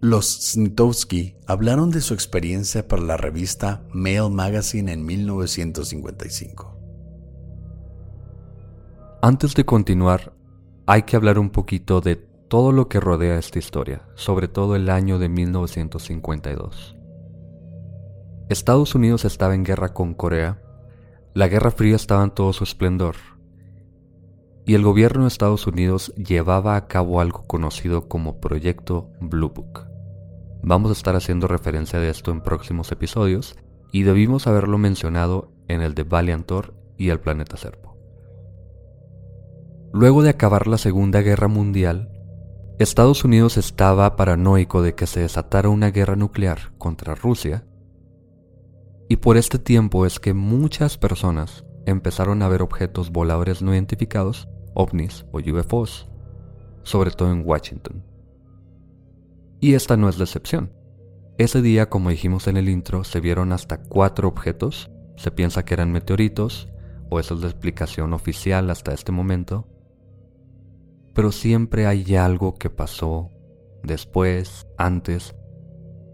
Los 0.00 0.52
Snitowski 0.52 1.36
hablaron 1.46 1.90
de 1.90 2.02
su 2.02 2.12
experiencia 2.12 2.86
para 2.86 3.02
la 3.02 3.16
revista 3.16 3.82
Mail 3.92 4.30
Magazine 4.30 4.92
en 4.92 5.04
1955. 5.04 6.75
Antes 9.22 9.54
de 9.54 9.64
continuar, 9.64 10.34
hay 10.86 11.02
que 11.02 11.16
hablar 11.16 11.38
un 11.38 11.48
poquito 11.48 12.02
de 12.02 12.16
todo 12.16 12.70
lo 12.70 12.88
que 12.88 13.00
rodea 13.00 13.38
esta 13.38 13.58
historia, 13.58 14.02
sobre 14.14 14.46
todo 14.46 14.76
el 14.76 14.90
año 14.90 15.18
de 15.18 15.30
1952. 15.30 16.96
Estados 18.50 18.94
Unidos 18.94 19.24
estaba 19.24 19.54
en 19.54 19.64
guerra 19.64 19.94
con 19.94 20.12
Corea, 20.12 20.60
la 21.34 21.48
Guerra 21.48 21.70
Fría 21.70 21.96
estaba 21.96 22.24
en 22.24 22.30
todo 22.30 22.52
su 22.52 22.64
esplendor, 22.64 23.16
y 24.66 24.74
el 24.74 24.82
gobierno 24.82 25.22
de 25.22 25.28
Estados 25.28 25.66
Unidos 25.66 26.12
llevaba 26.16 26.76
a 26.76 26.86
cabo 26.86 27.20
algo 27.20 27.46
conocido 27.46 28.08
como 28.08 28.38
Proyecto 28.38 29.08
Blue 29.20 29.50
Book. 29.50 29.86
Vamos 30.62 30.90
a 30.90 30.92
estar 30.92 31.16
haciendo 31.16 31.48
referencia 31.48 31.98
de 31.98 32.10
esto 32.10 32.32
en 32.32 32.42
próximos 32.42 32.92
episodios 32.92 33.56
y 33.92 34.02
debimos 34.02 34.46
haberlo 34.46 34.76
mencionado 34.76 35.52
en 35.68 35.80
el 35.80 35.94
de 35.94 36.02
Valiantor 36.02 36.74
y 36.98 37.08
el 37.08 37.20
planeta 37.20 37.56
Serpo. 37.56 37.85
Luego 39.96 40.22
de 40.22 40.28
acabar 40.28 40.66
la 40.66 40.76
Segunda 40.76 41.22
Guerra 41.22 41.48
Mundial, 41.48 42.10
Estados 42.78 43.24
Unidos 43.24 43.56
estaba 43.56 44.14
paranoico 44.14 44.82
de 44.82 44.94
que 44.94 45.06
se 45.06 45.20
desatara 45.20 45.70
una 45.70 45.90
guerra 45.90 46.16
nuclear 46.16 46.74
contra 46.76 47.14
Rusia 47.14 47.64
y 49.08 49.16
por 49.16 49.38
este 49.38 49.58
tiempo 49.58 50.04
es 50.04 50.20
que 50.20 50.34
muchas 50.34 50.98
personas 50.98 51.64
empezaron 51.86 52.42
a 52.42 52.48
ver 52.48 52.60
objetos 52.60 53.10
voladores 53.10 53.62
no 53.62 53.72
identificados, 53.72 54.50
ovnis 54.74 55.24
o 55.32 55.38
UFOs, 55.38 56.10
sobre 56.82 57.10
todo 57.10 57.32
en 57.32 57.42
Washington. 57.46 58.04
Y 59.60 59.72
esta 59.72 59.96
no 59.96 60.10
es 60.10 60.18
la 60.18 60.24
excepción. 60.24 60.74
Ese 61.38 61.62
día, 61.62 61.88
como 61.88 62.10
dijimos 62.10 62.48
en 62.48 62.58
el 62.58 62.68
intro, 62.68 63.02
se 63.02 63.20
vieron 63.20 63.50
hasta 63.50 63.78
cuatro 63.78 64.28
objetos. 64.28 64.90
Se 65.16 65.30
piensa 65.30 65.64
que 65.64 65.72
eran 65.72 65.90
meteoritos, 65.90 66.68
o 67.08 67.18
esa 67.18 67.32
es 67.32 67.40
la 67.40 67.46
explicación 67.46 68.12
oficial 68.12 68.68
hasta 68.68 68.92
este 68.92 69.10
momento. 69.10 69.66
Pero 71.16 71.32
siempre 71.32 71.86
hay 71.86 72.14
algo 72.14 72.56
que 72.56 72.68
pasó 72.68 73.30
después, 73.82 74.66
antes. 74.76 75.34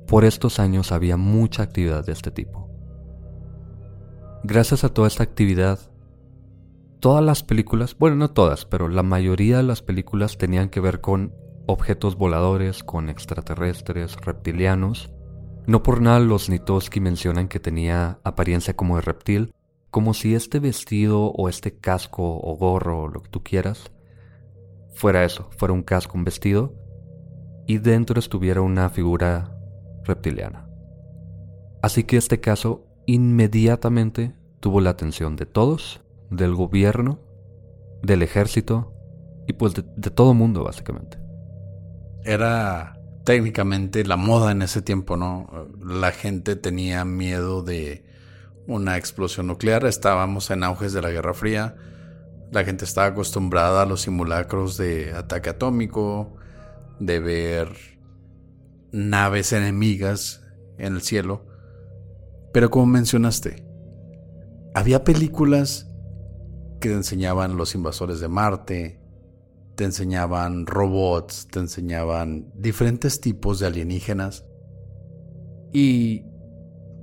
Por 0.06 0.24
estos 0.24 0.60
años 0.60 0.92
había 0.92 1.16
mucha 1.16 1.64
actividad 1.64 2.06
de 2.06 2.12
este 2.12 2.30
tipo. 2.30 2.70
Gracias 4.44 4.84
a 4.84 4.90
toda 4.90 5.08
esta 5.08 5.24
actividad, 5.24 5.80
todas 7.00 7.24
las 7.24 7.42
películas, 7.42 7.96
bueno, 7.98 8.14
no 8.14 8.30
todas, 8.30 8.64
pero 8.64 8.86
la 8.86 9.02
mayoría 9.02 9.56
de 9.56 9.62
las 9.64 9.82
películas 9.82 10.38
tenían 10.38 10.68
que 10.68 10.78
ver 10.78 11.00
con 11.00 11.34
objetos 11.66 12.16
voladores 12.16 12.84
con 12.84 13.08
extraterrestres, 13.08 14.16
reptilianos. 14.20 15.10
No 15.66 15.82
por 15.82 16.00
nada 16.00 16.20
los 16.20 16.48
Nitoski 16.48 17.00
mencionan 17.00 17.48
que 17.48 17.58
tenía 17.58 18.20
apariencia 18.22 18.76
como 18.76 18.96
de 18.96 19.02
reptil, 19.02 19.52
como 19.90 20.14
si 20.14 20.36
este 20.36 20.60
vestido 20.60 21.26
o 21.26 21.48
este 21.48 21.76
casco 21.76 22.38
o 22.40 22.56
gorro 22.56 23.02
o 23.02 23.08
lo 23.08 23.20
que 23.20 23.30
tú 23.30 23.42
quieras 23.42 23.90
fuera 24.94 25.24
eso, 25.24 25.48
fuera 25.56 25.74
un 25.74 25.82
casco, 25.82 26.16
un 26.16 26.24
vestido, 26.24 26.74
y 27.66 27.78
dentro 27.78 28.18
estuviera 28.18 28.60
una 28.60 28.88
figura 28.90 29.56
reptiliana. 30.04 30.68
Así 31.82 32.04
que 32.04 32.16
este 32.16 32.40
caso 32.40 32.86
inmediatamente 33.06 34.34
tuvo 34.60 34.80
la 34.80 34.90
atención 34.90 35.36
de 35.36 35.46
todos, 35.46 36.00
del 36.30 36.54
gobierno, 36.54 37.20
del 38.02 38.22
ejército 38.22 38.92
y 39.46 39.54
pues 39.54 39.74
de, 39.74 39.82
todo 40.10 40.34
mundo 40.34 40.64
básicamente. 40.64 41.18
Era 42.24 42.98
técnicamente 43.24 44.04
la 44.04 44.16
moda 44.16 44.52
en 44.52 44.62
ese 44.62 44.82
tiempo, 44.82 45.16
¿no? 45.16 45.68
La 45.84 46.12
gente 46.12 46.56
tenía 46.56 47.04
miedo 47.04 47.62
de 47.62 48.04
una 48.66 48.96
explosión 48.96 49.48
nuclear, 49.48 49.84
estábamos 49.86 50.50
en 50.50 50.62
auges 50.62 50.92
de 50.92 51.02
la 51.02 51.10
Guerra 51.10 51.34
Fría, 51.34 51.74
la 52.52 52.64
gente 52.64 52.84
estaba 52.84 53.08
acostumbrada 53.08 53.82
a 53.82 53.86
los 53.86 54.02
simulacros 54.02 54.76
de 54.76 55.12
ataque 55.12 55.48
atómico, 55.48 56.36
de 57.00 57.18
ver 57.18 57.68
naves 58.92 59.54
enemigas 59.54 60.44
en 60.76 60.94
el 60.94 61.00
cielo. 61.00 61.46
Pero 62.52 62.70
como 62.70 62.84
mencionaste, 62.84 63.66
había 64.74 65.02
películas 65.02 65.88
que 66.78 66.90
te 66.90 66.94
enseñaban 66.94 67.56
los 67.56 67.74
invasores 67.74 68.20
de 68.20 68.28
Marte, 68.28 69.00
te 69.74 69.84
enseñaban 69.84 70.66
robots, 70.66 71.48
te 71.50 71.58
enseñaban 71.58 72.52
diferentes 72.54 73.22
tipos 73.22 73.60
de 73.60 73.66
alienígenas. 73.68 74.44
Y 75.72 76.26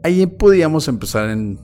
ahí 0.04 0.28
podíamos 0.28 0.88
empezar 0.88 1.32
en, 1.32 1.60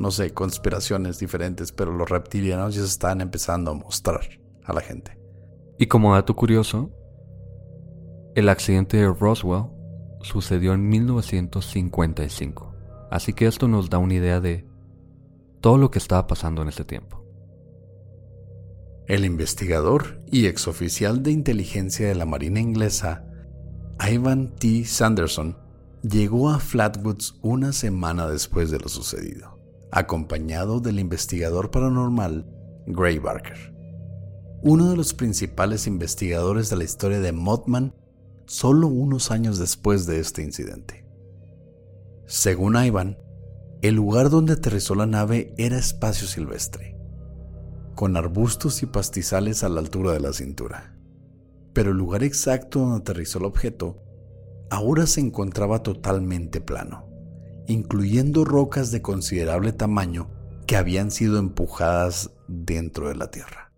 no 0.00 0.10
sé, 0.10 0.32
conspiraciones 0.32 1.18
diferentes, 1.18 1.72
pero 1.72 1.92
los 1.92 2.08
reptilianos 2.08 2.74
ya 2.74 2.80
se 2.82 2.88
estaban 2.88 3.20
empezando 3.20 3.70
a 3.70 3.74
mostrar 3.74 4.20
a 4.64 4.72
la 4.72 4.80
gente. 4.80 5.18
Y 5.78 5.86
como 5.86 6.14
dato 6.14 6.34
curioso, 6.34 6.90
el 8.34 8.48
accidente 8.48 8.96
de 8.96 9.12
Roswell 9.12 9.66
sucedió 10.22 10.72
en 10.74 10.88
1955, 10.88 12.74
así 13.10 13.32
que 13.32 13.46
esto 13.46 13.68
nos 13.68 13.90
da 13.90 13.98
una 13.98 14.14
idea 14.14 14.40
de 14.40 14.66
todo 15.60 15.78
lo 15.78 15.90
que 15.90 15.98
estaba 15.98 16.26
pasando 16.26 16.62
en 16.62 16.68
ese 16.68 16.84
tiempo. 16.84 17.22
El 19.06 19.24
investigador 19.24 20.20
y 20.30 20.46
exoficial 20.46 21.22
de 21.22 21.32
inteligencia 21.32 22.06
de 22.06 22.14
la 22.14 22.24
Marina 22.24 22.60
inglesa, 22.60 23.24
Ivan 24.00 24.54
T. 24.56 24.84
Sanderson, 24.84 25.56
llegó 26.02 26.50
a 26.50 26.58
Flatwoods 26.58 27.38
una 27.42 27.72
semana 27.72 28.28
después 28.28 28.70
de 28.70 28.78
lo 28.78 28.88
sucedido, 28.88 29.51
acompañado 29.92 30.80
del 30.80 30.98
investigador 30.98 31.70
paranormal 31.70 32.46
Gray 32.86 33.18
Barker, 33.18 33.72
uno 34.62 34.90
de 34.90 34.96
los 34.96 35.12
principales 35.12 35.86
investigadores 35.86 36.70
de 36.70 36.76
la 36.76 36.84
historia 36.84 37.20
de 37.20 37.32
Mothman 37.32 37.94
solo 38.46 38.88
unos 38.88 39.30
años 39.30 39.58
después 39.58 40.06
de 40.06 40.18
este 40.18 40.42
incidente. 40.42 41.06
Según 42.26 42.76
Ivan, 42.76 43.18
el 43.82 43.94
lugar 43.94 44.30
donde 44.30 44.54
aterrizó 44.54 44.94
la 44.94 45.06
nave 45.06 45.52
era 45.58 45.78
espacio 45.78 46.26
silvestre, 46.26 46.96
con 47.94 48.16
arbustos 48.16 48.82
y 48.82 48.86
pastizales 48.86 49.62
a 49.62 49.68
la 49.68 49.80
altura 49.80 50.12
de 50.12 50.20
la 50.20 50.32
cintura. 50.32 50.96
Pero 51.74 51.90
el 51.90 51.98
lugar 51.98 52.22
exacto 52.22 52.80
donde 52.80 52.98
aterrizó 52.98 53.38
el 53.38 53.44
objeto 53.44 54.02
ahora 54.70 55.06
se 55.06 55.20
encontraba 55.20 55.82
totalmente 55.82 56.62
plano, 56.62 57.11
incluyendo 57.66 58.44
rocas 58.44 58.90
de 58.90 59.02
considerable 59.02 59.72
tamaño 59.72 60.28
que 60.66 60.76
habían 60.76 61.10
sido 61.10 61.38
empujadas 61.38 62.30
dentro 62.48 63.08
de 63.08 63.16
la 63.16 63.30
Tierra. 63.30 63.72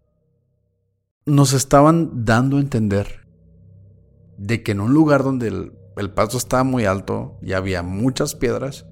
Nos 1.26 1.52
estaban 1.52 2.24
dando 2.24 2.58
a 2.58 2.60
entender 2.60 3.26
de 4.36 4.62
que 4.62 4.72
en 4.72 4.80
un 4.80 4.92
lugar 4.92 5.22
donde 5.22 5.48
el, 5.96 6.10
paso 6.10 6.36
estaba 6.36 6.64
muy 6.64 6.84
alto 6.84 7.38
y 7.40 7.52
había 7.52 7.82
muchas 7.82 8.34
piedras, 8.34 8.86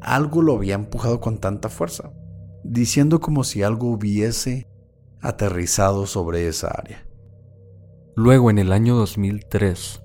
algo 0.00 0.42
lo 0.42 0.56
había 0.56 0.74
empujado 0.74 1.20
con 1.20 1.38
tanta 1.38 1.68
fuerza, 1.68 2.12
diciendo 2.64 3.20
como 3.20 3.44
si 3.44 3.62
algo 3.62 3.88
hubiese 3.88 4.68
aterrizado 5.20 6.06
sobre 6.06 6.48
esa 6.48 6.68
área. 6.68 7.06
Luego, 8.14 8.50
en 8.50 8.58
el 8.58 8.72
año 8.72 8.96
2003, 8.96 10.02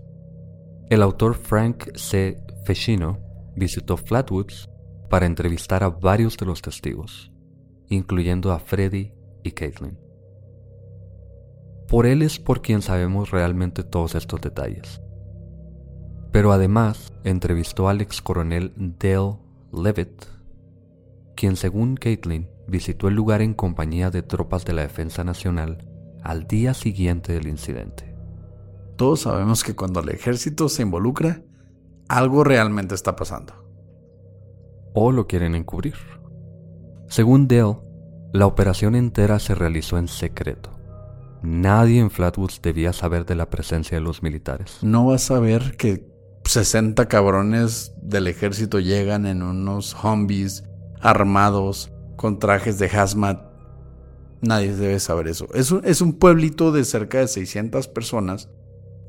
el 0.90 1.02
autor 1.02 1.36
Frank 1.36 1.90
C. 1.96 2.42
Feshino 2.64 3.27
visitó 3.58 3.98
Flatwoods 3.98 4.70
para 5.10 5.26
entrevistar 5.26 5.84
a 5.84 5.90
varios 5.90 6.38
de 6.38 6.46
los 6.46 6.62
testigos, 6.62 7.32
incluyendo 7.90 8.52
a 8.52 8.60
Freddy 8.60 9.14
y 9.44 9.52
Caitlin. 9.52 9.98
Por 11.88 12.06
él 12.06 12.22
es 12.22 12.40
por 12.40 12.62
quien 12.62 12.82
sabemos 12.82 13.32
realmente 13.32 13.84
todos 13.84 14.16
estos 14.16 14.42
detalles. 14.42 15.02
Pero 16.32 16.52
además 16.52 17.14
entrevistó 17.24 17.88
al 17.90 18.02
ex 18.02 18.22
coronel 18.22 18.74
Dale 18.76 19.38
Levitt, 19.74 20.26
quien 21.36 21.56
según 21.56 21.96
Caitlin 21.96 22.50
visitó 22.68 23.08
el 23.08 23.16
lugar 23.16 23.42
en 23.42 23.54
compañía 23.54 24.12
de 24.12 24.22
tropas 24.22 24.66
de 24.66 24.74
la 24.74 24.82
Defensa 24.82 25.24
Nacional 25.24 25.88
al 26.22 26.48
día 26.48 26.74
siguiente 26.74 27.34
del 27.34 27.48
incidente. 27.48 28.16
Todos 28.98 29.22
sabemos 29.22 29.64
que 29.64 29.76
cuando 29.76 30.02
el 30.02 30.10
ejército 30.10 30.68
se 30.68 30.82
involucra, 30.82 31.42
algo 32.08 32.44
realmente 32.44 32.96
está 32.96 33.16
pasando. 33.16 33.54
O 34.94 35.12
lo 35.12 35.28
quieren 35.28 35.56
encubrir. 35.56 35.96
Según 37.08 37.48
Dale, 37.48 37.78
la 38.34 38.46
operación 38.46 38.96
entera 38.96 39.40
se 39.40 39.56
realizó 39.56 39.98
en 39.98 40.08
secreto. 40.08 40.72
Nadie 41.42 42.00
en 42.00 42.10
Flatwoods 42.10 42.62
debía 42.62 42.94
saber 42.94 43.26
de 43.26 43.36
la 43.36 43.50
presencia 43.50 43.98
de 43.98 44.02
los 44.02 44.24
militares. 44.24 44.80
No 44.82 45.06
vas 45.06 45.24
a 45.24 45.36
saber 45.36 45.78
que 45.78 46.06
60 46.44 47.08
cabrones 47.08 47.94
del 48.02 48.28
ejército 48.28 48.80
llegan 48.80 49.26
en 49.26 49.44
unos 49.44 49.96
zombies 50.02 50.64
armados 51.00 51.92
con 52.16 52.40
trajes 52.40 52.80
de 52.80 52.88
hazmat. 52.88 53.42
Nadie 54.42 54.76
debe 54.76 55.00
saber 55.00 55.28
eso. 55.28 55.48
Es 55.54 55.72
un, 55.72 55.86
es 55.86 56.02
un 56.02 56.14
pueblito 56.14 56.72
de 56.72 56.84
cerca 56.84 57.20
de 57.20 57.28
600 57.28 57.88
personas 57.88 58.50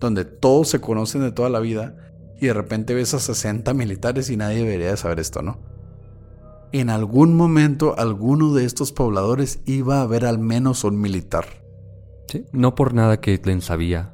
donde 0.01 0.25
todos 0.25 0.69
se 0.69 0.81
conocen 0.81 1.23
de 1.23 1.33
toda 1.33 1.49
la 1.49 1.61
vida 1.61 1.97
y 2.40 2.46
de 2.46 2.55
repente 2.55 2.94
ves 2.94 3.14
a 3.14 3.18
60 3.18 3.74
militares 3.74 4.31
y 4.31 4.37
nadie 4.37 4.64
debería 4.64 4.96
saber 4.96 5.20
esto, 5.20 5.42
¿no? 5.42 5.59
En 6.72 6.90
algún 6.90 7.35
momento 7.35 7.94
alguno 7.98 8.55
de 8.55 8.64
estos 8.64 8.92
pobladores 8.92 9.61
iba 9.64 10.03
a 10.03 10.07
ver 10.07 10.27
al 10.27 10.38
menos 10.38 10.85
un 10.85 11.01
militar 11.01 11.46
no 12.53 12.74
por 12.74 12.94
nada 12.94 13.18
Caitlin 13.18 13.61
sabía, 13.61 14.12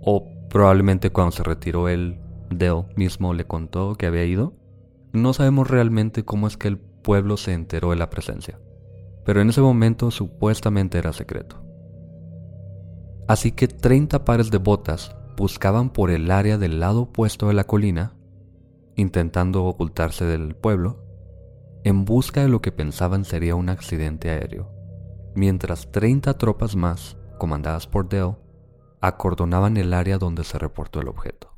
o 0.00 0.26
probablemente 0.48 1.10
cuando 1.10 1.32
se 1.32 1.42
retiró 1.42 1.88
él, 1.88 2.20
Dell 2.50 2.84
mismo 2.96 3.34
le 3.34 3.46
contó 3.46 3.94
que 3.96 4.06
había 4.06 4.24
ido. 4.24 4.54
No 5.12 5.32
sabemos 5.32 5.68
realmente 5.68 6.24
cómo 6.24 6.46
es 6.46 6.56
que 6.56 6.68
el 6.68 6.78
pueblo 6.78 7.36
se 7.36 7.52
enteró 7.52 7.90
de 7.90 7.96
la 7.96 8.10
presencia, 8.10 8.58
pero 9.24 9.40
en 9.40 9.50
ese 9.50 9.60
momento 9.60 10.10
supuestamente 10.10 10.98
era 10.98 11.12
secreto. 11.12 11.62
Así 13.26 13.52
que 13.52 13.68
30 13.68 14.24
pares 14.24 14.50
de 14.50 14.58
botas 14.58 15.16
buscaban 15.36 15.90
por 15.90 16.10
el 16.10 16.30
área 16.30 16.58
del 16.58 16.80
lado 16.80 17.02
opuesto 17.02 17.48
de 17.48 17.54
la 17.54 17.64
colina, 17.64 18.12
intentando 18.96 19.64
ocultarse 19.64 20.24
del 20.24 20.54
pueblo, 20.54 21.04
en 21.84 22.04
busca 22.04 22.42
de 22.42 22.48
lo 22.48 22.62
que 22.62 22.72
pensaban 22.72 23.24
sería 23.24 23.54
un 23.54 23.68
accidente 23.68 24.30
aéreo, 24.30 24.70
mientras 25.34 25.90
30 25.92 26.38
tropas 26.38 26.76
más 26.76 27.16
comandadas 27.38 27.86
por 27.86 28.08
Dell, 28.08 28.36
acordonaban 29.00 29.76
el 29.76 29.92
área 29.92 30.18
donde 30.18 30.44
se 30.44 30.58
reportó 30.58 31.00
el 31.00 31.08
objeto. 31.08 31.54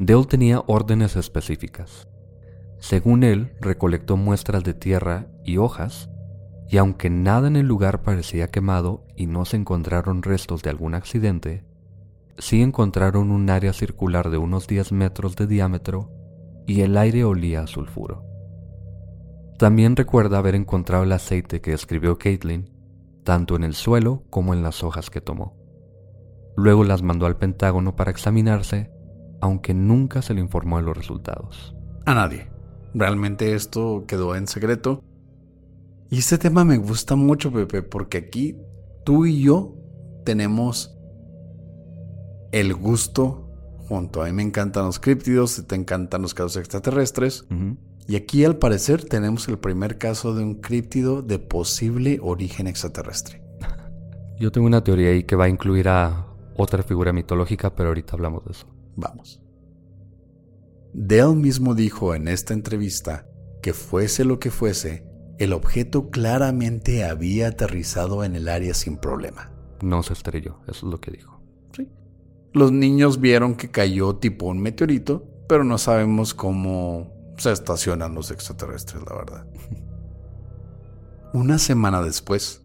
Dell 0.00 0.26
tenía 0.26 0.62
órdenes 0.66 1.16
específicas. 1.16 2.08
Según 2.78 3.22
él, 3.22 3.52
recolectó 3.60 4.16
muestras 4.16 4.64
de 4.64 4.74
tierra 4.74 5.26
y 5.44 5.58
hojas, 5.58 6.08
y 6.70 6.76
aunque 6.78 7.10
nada 7.10 7.48
en 7.48 7.56
el 7.56 7.66
lugar 7.66 8.02
parecía 8.02 8.48
quemado 8.48 9.04
y 9.16 9.26
no 9.26 9.44
se 9.44 9.56
encontraron 9.56 10.22
restos 10.22 10.62
de 10.62 10.70
algún 10.70 10.94
accidente, 10.94 11.64
sí 12.38 12.62
encontraron 12.62 13.30
un 13.30 13.48
área 13.50 13.72
circular 13.72 14.30
de 14.30 14.38
unos 14.38 14.66
10 14.66 14.92
metros 14.92 15.36
de 15.36 15.46
diámetro 15.46 16.10
y 16.66 16.82
el 16.82 16.96
aire 16.96 17.24
olía 17.24 17.62
a 17.62 17.66
sulfuro. 17.66 18.24
También 19.58 19.96
recuerda 19.96 20.38
haber 20.38 20.54
encontrado 20.54 21.04
el 21.04 21.12
aceite 21.12 21.60
que 21.60 21.72
escribió 21.72 22.18
Caitlin 22.18 22.78
tanto 23.28 23.56
en 23.56 23.62
el 23.62 23.74
suelo 23.74 24.22
como 24.30 24.54
en 24.54 24.62
las 24.62 24.82
hojas 24.82 25.10
que 25.10 25.20
tomó. 25.20 25.54
Luego 26.56 26.82
las 26.82 27.02
mandó 27.02 27.26
al 27.26 27.36
Pentágono 27.36 27.94
para 27.94 28.10
examinarse, 28.10 28.90
aunque 29.42 29.74
nunca 29.74 30.22
se 30.22 30.32
le 30.32 30.40
informó 30.40 30.78
de 30.78 30.84
los 30.84 30.96
resultados. 30.96 31.76
A 32.06 32.14
nadie. 32.14 32.48
Realmente 32.94 33.54
esto 33.54 34.04
quedó 34.08 34.34
en 34.34 34.46
secreto. 34.46 35.04
Y 36.10 36.18
este 36.18 36.38
tema 36.38 36.64
me 36.64 36.78
gusta 36.78 37.16
mucho, 37.16 37.52
Pepe, 37.52 37.82
porque 37.82 38.18
aquí 38.18 38.56
tú 39.04 39.26
y 39.26 39.42
yo 39.42 39.74
tenemos 40.24 40.96
el 42.52 42.74
gusto 42.74 43.50
junto. 43.88 44.22
A 44.22 44.26
mí 44.26 44.32
me 44.32 44.42
encantan 44.42 44.86
los 44.86 44.98
críptidos, 44.98 45.64
te 45.66 45.74
encantan 45.74 46.22
los 46.22 46.34
casos 46.34 46.56
extraterrestres. 46.56 47.44
Y 48.06 48.16
aquí 48.16 48.44
al 48.44 48.56
parecer 48.56 49.04
tenemos 49.04 49.48
el 49.48 49.58
primer 49.58 49.98
caso 49.98 50.34
de 50.34 50.42
un 50.42 50.54
críptido 50.56 51.20
de 51.22 51.38
posible 51.38 52.18
origen 52.22 52.66
extraterrestre. 52.66 53.42
Yo 54.40 54.50
tengo 54.50 54.66
una 54.66 54.82
teoría 54.82 55.10
ahí 55.10 55.24
que 55.24 55.36
va 55.36 55.44
a 55.44 55.48
incluir 55.48 55.88
a 55.88 56.26
otra 56.56 56.82
figura 56.82 57.12
mitológica, 57.12 57.74
pero 57.74 57.90
ahorita 57.90 58.14
hablamos 58.14 58.44
de 58.44 58.52
eso. 58.52 58.66
Vamos. 58.96 59.42
Dell 60.92 61.36
mismo 61.36 61.74
dijo 61.74 62.14
en 62.14 62.28
esta 62.28 62.54
entrevista 62.54 63.26
que 63.62 63.72
fuese 63.72 64.24
lo 64.24 64.38
que 64.38 64.50
fuese, 64.50 65.07
el 65.38 65.52
objeto 65.52 66.10
claramente 66.10 67.04
había 67.04 67.48
aterrizado 67.48 68.24
en 68.24 68.36
el 68.36 68.48
área 68.48 68.74
sin 68.74 68.96
problema. 68.96 69.52
No 69.82 70.02
se 70.02 70.12
estrelló, 70.12 70.58
eso 70.66 70.86
es 70.86 70.92
lo 70.92 71.00
que 71.00 71.12
dijo. 71.12 71.38
Los 72.52 72.72
niños 72.72 73.20
vieron 73.20 73.54
que 73.54 73.70
cayó 73.70 74.16
tipo 74.16 74.46
un 74.46 74.58
meteorito, 74.58 75.24
pero 75.48 75.64
no 75.64 75.78
sabemos 75.78 76.34
cómo 76.34 77.12
se 77.36 77.52
estacionan 77.52 78.14
los 78.14 78.30
extraterrestres, 78.30 79.02
la 79.08 79.16
verdad. 79.16 79.46
Una 81.34 81.58
semana 81.58 82.02
después, 82.02 82.62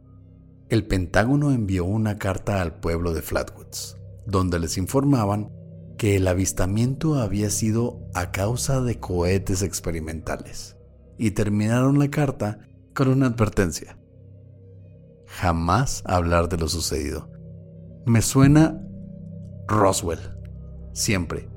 el 0.70 0.88
Pentágono 0.88 1.52
envió 1.52 1.84
una 1.86 2.18
carta 2.18 2.62
al 2.62 2.80
pueblo 2.80 3.14
de 3.14 3.22
Flatwoods, 3.22 3.98
donde 4.26 4.58
les 4.58 4.78
informaban 4.78 5.52
que 5.98 6.16
el 6.16 6.28
avistamiento 6.28 7.16
había 7.16 7.50
sido 7.50 8.00
a 8.14 8.32
causa 8.32 8.82
de 8.82 9.00
cohetes 9.00 9.62
experimentales, 9.62 10.73
y 11.18 11.32
terminaron 11.32 12.00
la 12.00 12.10
carta 12.10 12.60
con 12.94 13.08
una 13.08 13.28
advertencia. 13.28 13.98
Jamás 15.28 16.04
hablar 16.06 16.50
de 16.50 16.58
lo 16.58 16.68
sucedido. 16.68 17.30
Me 18.06 18.22
suena 18.22 18.80
Roswell. 19.68 20.20
Siempre. 20.94 21.50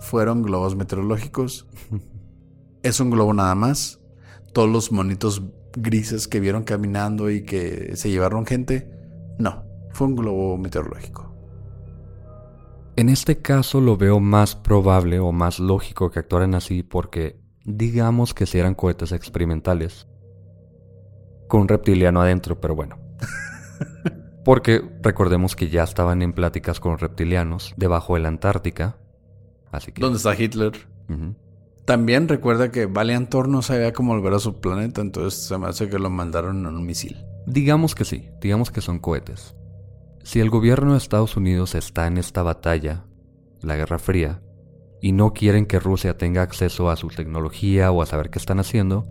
Fueron 0.00 0.42
globos 0.42 0.76
meteorológicos. 0.76 1.66
es 2.82 3.00
un 3.00 3.10
globo 3.10 3.34
nada 3.34 3.54
más. 3.54 4.00
Todos 4.52 4.70
los 4.70 4.92
monitos 4.92 5.42
grises 5.76 6.28
que 6.28 6.40
vieron 6.40 6.64
caminando 6.64 7.30
y 7.30 7.42
que 7.42 7.96
se 7.96 8.10
llevaron 8.10 8.46
gente. 8.46 8.90
No, 9.38 9.64
fue 9.92 10.06
un 10.06 10.16
globo 10.16 10.56
meteorológico. 10.56 11.34
En 12.96 13.10
este 13.10 13.42
caso 13.42 13.80
lo 13.80 13.96
veo 13.96 14.20
más 14.20 14.56
probable 14.56 15.18
o 15.18 15.32
más 15.32 15.58
lógico 15.58 16.10
que 16.10 16.20
actuaran 16.20 16.54
así 16.54 16.82
porque 16.82 17.38
digamos 17.66 18.32
que 18.32 18.46
si 18.46 18.58
eran 18.58 18.74
cohetes 18.74 19.12
experimentales. 19.12 20.06
Con 21.48 21.62
un 21.62 21.68
reptiliano 21.68 22.22
adentro, 22.22 22.60
pero 22.60 22.74
bueno. 22.74 22.98
Porque 24.44 24.82
recordemos 25.02 25.56
que 25.56 25.68
ya 25.68 25.82
estaban 25.82 26.22
en 26.22 26.32
pláticas 26.32 26.80
con 26.80 26.98
reptilianos 26.98 27.74
debajo 27.76 28.14
de 28.14 28.20
la 28.20 28.28
Antártica. 28.28 28.96
Así 29.72 29.92
que... 29.92 30.00
¿Dónde 30.00 30.18
está 30.18 30.40
Hitler? 30.40 30.72
También 31.84 32.28
recuerda 32.28 32.70
que 32.70 32.86
Valiantor 32.86 33.48
no 33.48 33.62
sabía 33.62 33.92
cómo 33.92 34.14
volver 34.14 34.34
a 34.34 34.38
su 34.38 34.60
planeta, 34.60 35.00
entonces 35.00 35.46
se 35.46 35.58
me 35.58 35.66
hace 35.66 35.88
que 35.88 35.98
lo 35.98 36.10
mandaron 36.10 36.66
en 36.66 36.74
un 36.74 36.86
misil. 36.86 37.24
Digamos 37.46 37.94
que 37.94 38.04
sí, 38.04 38.28
digamos 38.40 38.70
que 38.70 38.80
son 38.80 38.98
cohetes. 38.98 39.54
Si 40.22 40.40
el 40.40 40.50
gobierno 40.50 40.92
de 40.92 40.98
Estados 40.98 41.36
Unidos 41.36 41.76
está 41.76 42.08
en 42.08 42.18
esta 42.18 42.42
batalla, 42.42 43.04
la 43.62 43.76
Guerra 43.76 44.00
Fría, 44.00 44.42
y 45.00 45.12
no 45.12 45.32
quieren 45.32 45.66
que 45.66 45.80
Rusia 45.80 46.16
tenga 46.16 46.42
acceso 46.42 46.90
a 46.90 46.96
su 46.96 47.08
tecnología 47.08 47.90
o 47.92 48.02
a 48.02 48.06
saber 48.06 48.30
qué 48.30 48.38
están 48.38 48.60
haciendo, 48.60 49.06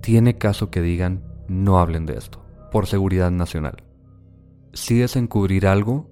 tiene 0.00 0.38
caso 0.38 0.70
que 0.70 0.82
digan 0.82 1.24
no 1.48 1.78
hablen 1.78 2.06
de 2.06 2.14
esto, 2.14 2.44
por 2.70 2.86
seguridad 2.86 3.30
nacional 3.30 3.84
sí 4.72 5.02
es 5.02 5.16
encubrir 5.16 5.66
algo, 5.66 6.10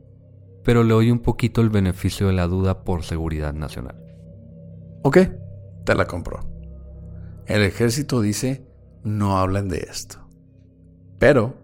pero 0.64 0.84
le 0.84 0.94
doy 0.94 1.10
un 1.10 1.20
poquito 1.20 1.60
el 1.60 1.70
beneficio 1.70 2.26
de 2.26 2.34
la 2.34 2.46
duda 2.46 2.84
por 2.84 3.02
seguridad 3.02 3.54
nacional. 3.54 3.96
Ok, 5.02 5.18
te 5.84 5.94
la 5.94 6.06
compro. 6.06 6.40
El 7.46 7.62
ejército 7.62 8.20
dice, 8.20 8.66
no 9.02 9.38
hablen 9.38 9.68
de 9.68 9.86
esto. 9.90 10.18
Pero 11.18 11.56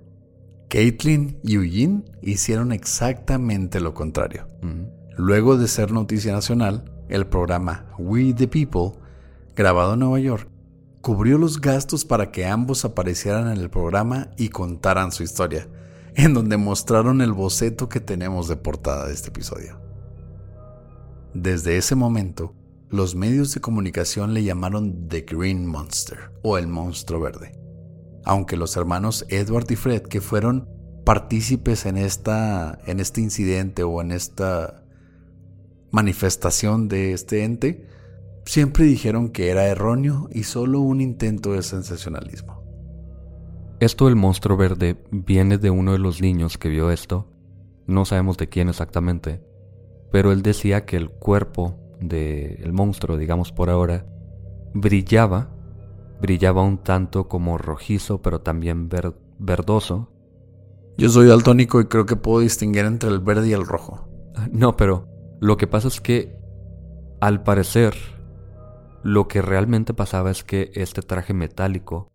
Caitlin 0.68 1.38
y 1.42 1.54
Eugene 1.54 2.04
hicieron 2.22 2.72
exactamente 2.72 3.80
lo 3.80 3.94
contrario. 3.94 4.46
Luego 5.16 5.56
de 5.56 5.68
ser 5.68 5.92
noticia 5.92 6.32
nacional, 6.32 6.92
el 7.08 7.26
programa 7.26 7.86
We 7.98 8.32
the 8.32 8.48
People, 8.48 9.00
grabado 9.54 9.94
en 9.94 10.00
Nueva 10.00 10.20
York, 10.20 10.48
cubrió 11.00 11.38
los 11.38 11.60
gastos 11.60 12.04
para 12.04 12.32
que 12.32 12.46
ambos 12.46 12.84
aparecieran 12.84 13.48
en 13.48 13.58
el 13.58 13.70
programa 13.70 14.30
y 14.36 14.48
contaran 14.48 15.12
su 15.12 15.22
historia 15.22 15.68
en 16.16 16.32
donde 16.32 16.56
mostraron 16.56 17.20
el 17.20 17.32
boceto 17.32 17.88
que 17.88 18.00
tenemos 18.00 18.48
de 18.48 18.56
portada 18.56 19.06
de 19.06 19.12
este 19.12 19.28
episodio. 19.28 19.78
Desde 21.34 21.76
ese 21.76 21.94
momento, 21.94 22.54
los 22.88 23.14
medios 23.14 23.52
de 23.52 23.60
comunicación 23.60 24.32
le 24.32 24.42
llamaron 24.42 25.08
The 25.08 25.26
Green 25.28 25.66
Monster 25.66 26.30
o 26.42 26.56
el 26.56 26.68
monstruo 26.68 27.20
verde. 27.20 27.52
Aunque 28.24 28.56
los 28.56 28.76
hermanos 28.78 29.26
Edward 29.28 29.70
y 29.70 29.76
Fred, 29.76 30.02
que 30.02 30.22
fueron 30.22 30.68
partícipes 31.04 31.84
en, 31.84 31.98
esta, 31.98 32.78
en 32.86 32.98
este 32.98 33.20
incidente 33.20 33.82
o 33.82 34.00
en 34.00 34.10
esta 34.10 34.85
manifestación 35.90 36.88
de 36.88 37.12
este 37.12 37.44
ente, 37.44 37.86
siempre 38.44 38.84
dijeron 38.84 39.30
que 39.30 39.50
era 39.50 39.66
erróneo 39.66 40.28
y 40.32 40.44
solo 40.44 40.80
un 40.80 41.00
intento 41.00 41.52
de 41.52 41.62
sensacionalismo. 41.62 42.62
Esto 43.78 44.06
del 44.06 44.16
monstruo 44.16 44.56
verde 44.56 44.96
viene 45.10 45.58
de 45.58 45.70
uno 45.70 45.92
de 45.92 45.98
los 45.98 46.22
niños 46.22 46.56
que 46.56 46.68
vio 46.68 46.90
esto. 46.90 47.28
No 47.86 48.04
sabemos 48.04 48.38
de 48.38 48.48
quién 48.48 48.68
exactamente. 48.68 49.42
Pero 50.10 50.32
él 50.32 50.42
decía 50.42 50.86
que 50.86 50.96
el 50.96 51.10
cuerpo 51.10 51.78
del 52.00 52.72
monstruo, 52.72 53.18
digamos 53.18 53.52
por 53.52 53.68
ahora, 53.68 54.06
brillaba. 54.72 55.50
Brillaba 56.22 56.62
un 56.62 56.78
tanto 56.78 57.28
como 57.28 57.58
rojizo, 57.58 58.22
pero 58.22 58.40
también 58.40 58.88
verdoso. 59.38 60.10
Yo 60.96 61.10
soy 61.10 61.26
daltónico 61.26 61.78
y 61.78 61.84
creo 61.84 62.06
que 62.06 62.16
puedo 62.16 62.40
distinguir 62.40 62.86
entre 62.86 63.10
el 63.10 63.20
verde 63.20 63.48
y 63.48 63.52
el 63.52 63.66
rojo. 63.66 64.08
No, 64.50 64.74
pero 64.76 65.06
lo 65.40 65.56
que 65.56 65.66
pasa 65.66 65.88
es 65.88 66.00
que, 66.00 66.34
al 67.20 67.42
parecer, 67.42 67.94
lo 69.02 69.28
que 69.28 69.42
realmente 69.42 69.94
pasaba 69.94 70.30
es 70.30 70.44
que 70.44 70.70
este 70.74 71.02
traje 71.02 71.34
metálico 71.34 72.10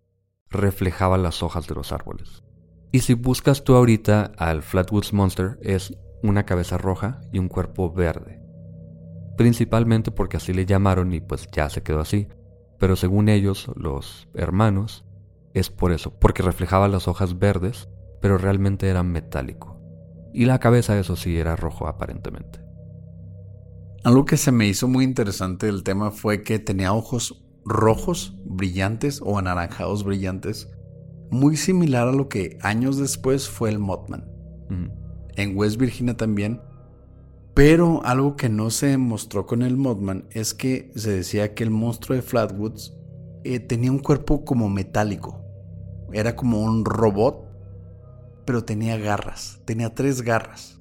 reflejaba 0.50 1.18
las 1.18 1.44
hojas 1.44 1.68
de 1.68 1.76
los 1.76 1.92
árboles. 1.92 2.44
Y 2.92 3.00
si 3.00 3.14
buscas 3.14 3.64
tú 3.64 3.76
ahorita 3.76 4.32
al 4.38 4.64
Flatwoods 4.64 5.14
Monster 5.14 5.58
es 5.62 5.98
una 6.24 6.46
cabeza 6.46 6.78
roja 6.78 7.22
y 7.32 7.40
un 7.40 7.48
cuerpo 7.48 7.92
verde. 7.92 8.42
Principalmente 9.38 10.12
porque 10.12 10.38
así 10.38 10.54
le 10.54 10.66
llamaron 10.66 11.14
y 11.14 11.22
pues 11.22 11.48
ya 11.52 11.70
se 11.70 11.84
quedó 11.84 12.02
así. 12.02 12.28
Pero 12.80 12.96
según 12.96 13.30
ellos, 13.30 13.70
los 13.76 14.28
hermanos, 14.34 15.06
es 15.54 15.70
por 15.70 15.92
eso, 15.92 16.18
porque 16.20 16.44
reflejaba 16.44 16.88
las 16.88 17.08
hojas 17.08 17.38
verdes, 17.38 17.88
pero 18.22 18.38
realmente 18.38 18.90
era 18.90 19.04
metálico. 19.04 19.80
Y 20.34 20.46
la 20.46 20.60
cabeza, 20.60 20.98
eso 20.98 21.16
sí, 21.16 21.38
era 21.38 21.56
rojo 21.56 21.88
aparentemente. 21.88 22.61
Algo 24.04 24.26
que 24.26 24.38
se 24.38 24.52
me 24.52 24.68
hizo 24.68 24.88
muy 24.88 25.04
interesante 25.04 25.68
del 25.68 25.84
tema 25.84 26.10
fue 26.10 26.42
que 26.42 26.58
tenía 26.58 26.92
ojos 26.92 27.44
rojos 27.64 28.36
brillantes 28.46 29.22
o 29.24 29.38
anaranjados 29.38 30.04
brillantes, 30.04 30.70
muy 31.30 31.56
similar 31.56 32.08
a 32.08 32.12
lo 32.12 32.28
que 32.28 32.58
años 32.62 32.98
después 32.98 33.48
fue 33.48 33.70
el 33.70 33.78
Mothman. 33.78 34.26
En 35.36 35.58
West 35.58 35.78
Virginia 35.78 36.18
también. 36.18 36.62
Pero 37.54 38.04
algo 38.04 38.38
que 38.38 38.50
no 38.50 38.70
se 38.70 38.98
mostró 38.98 39.46
con 39.46 39.62
el 39.62 39.78
Mothman 39.78 40.26
es 40.32 40.54
que 40.54 40.92
se 40.96 41.12
decía 41.12 41.54
que 41.54 41.64
el 41.64 41.70
monstruo 41.70 42.16
de 42.16 42.22
Flatwoods 42.22 42.94
eh, 43.44 43.60
tenía 43.60 43.92
un 43.92 44.00
cuerpo 44.00 44.46
como 44.46 44.70
metálico. 44.70 45.42
Era 46.12 46.36
como 46.36 46.62
un 46.64 46.86
robot, 46.86 47.46
pero 48.46 48.64
tenía 48.64 48.98
garras. 48.98 49.62
Tenía 49.66 49.94
tres 49.94 50.22
garras. 50.22 50.80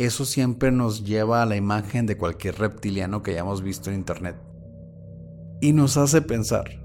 Eso 0.00 0.24
siempre 0.24 0.72
nos 0.72 1.04
lleva 1.04 1.42
a 1.42 1.44
la 1.44 1.56
imagen 1.56 2.06
de 2.06 2.16
cualquier 2.16 2.58
reptiliano 2.58 3.22
que 3.22 3.32
hayamos 3.32 3.60
visto 3.60 3.90
en 3.90 3.96
internet 3.96 4.34
y 5.60 5.74
nos 5.74 5.98
hace 5.98 6.22
pensar. 6.22 6.82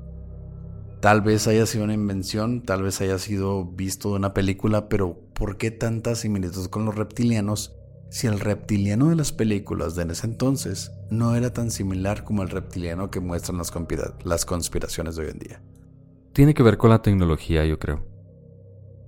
Tal 0.99 1.21
vez 1.21 1.47
haya 1.47 1.65
sido 1.65 1.85
una 1.85 1.93
invención, 1.93 2.63
tal 2.63 2.83
vez 2.83 2.99
haya 2.99 3.17
sido 3.17 3.63
visto 3.63 4.09
de 4.09 4.15
una 4.15 4.33
película, 4.33 4.89
pero 4.89 5.17
¿por 5.33 5.55
qué 5.55 5.71
tanta 5.71 6.13
similitud 6.15 6.67
con 6.67 6.83
los 6.83 6.95
reptilianos 6.95 7.77
si 8.09 8.27
el 8.27 8.37
reptiliano 8.37 9.07
de 9.07 9.15
las 9.15 9.31
películas 9.31 9.95
de 9.95 10.01
en 10.01 10.11
ese 10.11 10.27
entonces 10.27 10.91
no 11.09 11.37
era 11.37 11.53
tan 11.53 11.71
similar 11.71 12.25
como 12.25 12.43
el 12.43 12.49
reptiliano 12.49 13.11
que 13.11 13.21
muestran 13.21 13.57
las, 13.57 13.71
las 14.25 14.45
conspiraciones 14.45 15.15
de 15.15 15.23
hoy 15.23 15.31
en 15.31 15.39
día? 15.39 15.61
Tiene 16.33 16.53
que 16.53 16.63
ver 16.63 16.77
con 16.77 16.89
la 16.89 17.01
tecnología, 17.01 17.63
yo 17.63 17.79
creo. 17.79 18.05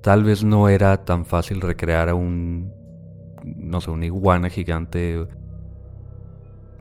Tal 0.02 0.24
vez 0.24 0.46
no 0.46 0.70
era 0.70 1.04
tan 1.04 1.26
fácil 1.26 1.60
recrear 1.60 2.08
a 2.08 2.16
un, 2.16 2.77
no 3.56 3.82
sé, 3.82 3.92
una 3.92 4.06
iguana 4.06 4.50
gigante. 4.50 5.28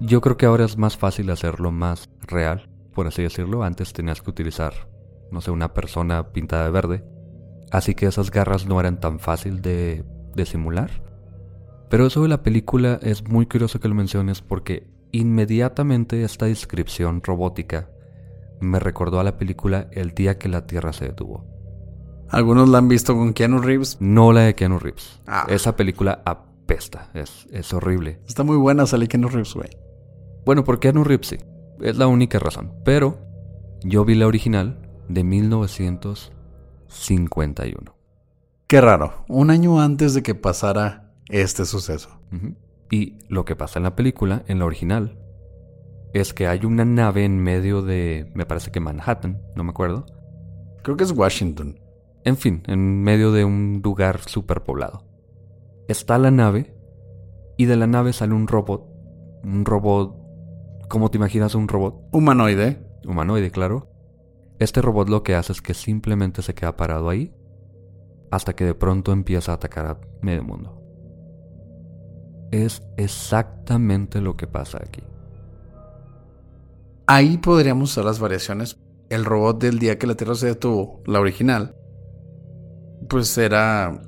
Yo 0.00 0.20
creo 0.20 0.36
que 0.36 0.46
ahora 0.46 0.64
es 0.64 0.76
más 0.76 0.96
fácil 0.96 1.30
hacerlo 1.30 1.70
más 1.70 2.10
real 2.26 2.68
por 2.96 3.06
así 3.06 3.22
decirlo. 3.22 3.62
Antes 3.62 3.92
tenías 3.92 4.22
que 4.22 4.30
utilizar, 4.30 4.72
no 5.30 5.42
sé, 5.42 5.52
una 5.52 5.74
persona 5.74 6.32
pintada 6.32 6.64
de 6.64 6.70
verde. 6.70 7.04
Así 7.70 7.94
que 7.94 8.06
esas 8.06 8.30
garras 8.30 8.66
no 8.66 8.80
eran 8.80 8.98
tan 8.98 9.20
fácil 9.20 9.60
de, 9.60 10.02
de 10.34 10.46
simular. 10.46 10.90
Pero 11.90 12.06
eso 12.06 12.22
de 12.22 12.28
la 12.28 12.42
película 12.42 12.98
es 13.02 13.28
muy 13.28 13.46
curioso 13.46 13.78
que 13.78 13.88
lo 13.88 13.94
menciones 13.94 14.40
porque 14.40 14.88
inmediatamente 15.12 16.24
esta 16.24 16.46
descripción 16.46 17.22
robótica 17.22 17.90
me 18.60 18.80
recordó 18.80 19.20
a 19.20 19.24
la 19.24 19.36
película 19.36 19.88
El 19.92 20.12
día 20.12 20.38
que 20.38 20.48
la 20.48 20.66
Tierra 20.66 20.94
se 20.94 21.04
detuvo. 21.04 21.44
¿Algunos 22.30 22.68
la 22.70 22.78
han 22.78 22.88
visto 22.88 23.14
con 23.14 23.34
Keanu 23.34 23.58
Reeves? 23.58 23.98
No 24.00 24.32
la 24.32 24.40
de 24.40 24.54
Keanu 24.54 24.78
Reeves. 24.78 25.20
Ah. 25.26 25.46
Esa 25.48 25.76
película 25.76 26.22
apesta, 26.66 27.08
es, 27.14 27.46
es 27.52 27.72
horrible. 27.72 28.18
Está 28.26 28.42
muy 28.42 28.56
buena, 28.56 28.86
sale 28.86 29.06
Keanu 29.06 29.28
Reeves, 29.28 29.54
güey. 29.54 29.70
Bueno, 30.44 30.64
por 30.64 30.80
Keanu 30.80 31.04
Reeves 31.04 31.28
sí. 31.28 31.36
Es 31.80 31.96
la 31.96 32.08
única 32.08 32.40
razón. 32.40 32.72
Pero 32.84 33.20
yo 33.82 34.04
vi 34.04 34.16
la 34.16 34.26
original 34.26 34.80
de 35.08 35.22
1951. 35.22 37.94
Qué 38.66 38.80
raro, 38.80 39.24
un 39.28 39.50
año 39.50 39.80
antes 39.80 40.14
de 40.14 40.24
que 40.24 40.34
pasara 40.34 41.12
este 41.28 41.64
suceso. 41.66 42.18
Y 42.90 43.18
lo 43.28 43.44
que 43.44 43.54
pasa 43.54 43.78
en 43.78 43.84
la 43.84 43.94
película, 43.94 44.42
en 44.48 44.58
la 44.58 44.64
original, 44.64 45.20
es 46.12 46.34
que 46.34 46.48
hay 46.48 46.64
una 46.64 46.84
nave 46.84 47.24
en 47.24 47.38
medio 47.38 47.82
de, 47.82 48.28
me 48.34 48.44
parece 48.44 48.72
que 48.72 48.80
Manhattan, 48.80 49.40
no 49.54 49.62
me 49.62 49.70
acuerdo. 49.70 50.04
Creo 50.82 50.96
que 50.96 51.04
es 51.04 51.12
Washington. 51.12 51.78
En 52.24 52.36
fin, 52.36 52.64
en 52.66 53.04
medio 53.04 53.30
de 53.30 53.44
un 53.44 53.80
lugar 53.84 54.18
superpoblado. 54.26 55.05
Está 55.88 56.18
la 56.18 56.30
nave 56.30 56.74
y 57.56 57.66
de 57.66 57.76
la 57.76 57.86
nave 57.86 58.12
sale 58.12 58.34
un 58.34 58.48
robot. 58.48 58.86
Un 59.44 59.64
robot... 59.64 60.16
¿Cómo 60.88 61.10
te 61.10 61.18
imaginas 61.18 61.54
un 61.54 61.68
robot? 61.68 62.08
Humanoide. 62.12 62.80
Humanoide, 63.04 63.50
claro. 63.50 63.88
Este 64.58 64.82
robot 64.82 65.08
lo 65.08 65.22
que 65.22 65.34
hace 65.34 65.52
es 65.52 65.62
que 65.62 65.74
simplemente 65.74 66.42
se 66.42 66.54
queda 66.54 66.76
parado 66.76 67.08
ahí 67.08 67.34
hasta 68.30 68.54
que 68.54 68.64
de 68.64 68.74
pronto 68.74 69.12
empieza 69.12 69.52
a 69.52 69.56
atacar 69.56 69.86
a 69.86 70.00
medio 70.22 70.42
mundo. 70.42 70.82
Es 72.50 72.82
exactamente 72.96 74.20
lo 74.20 74.36
que 74.36 74.46
pasa 74.46 74.78
aquí. 74.80 75.02
Ahí 77.06 77.38
podríamos 77.38 77.92
usar 77.92 78.04
las 78.04 78.18
variaciones. 78.18 78.78
El 79.08 79.24
robot 79.24 79.60
del 79.60 79.78
día 79.78 79.98
que 79.98 80.08
la 80.08 80.16
Tierra 80.16 80.34
se 80.34 80.46
detuvo, 80.46 81.02
la 81.06 81.20
original, 81.20 81.76
pues 83.08 83.38
era 83.38 84.02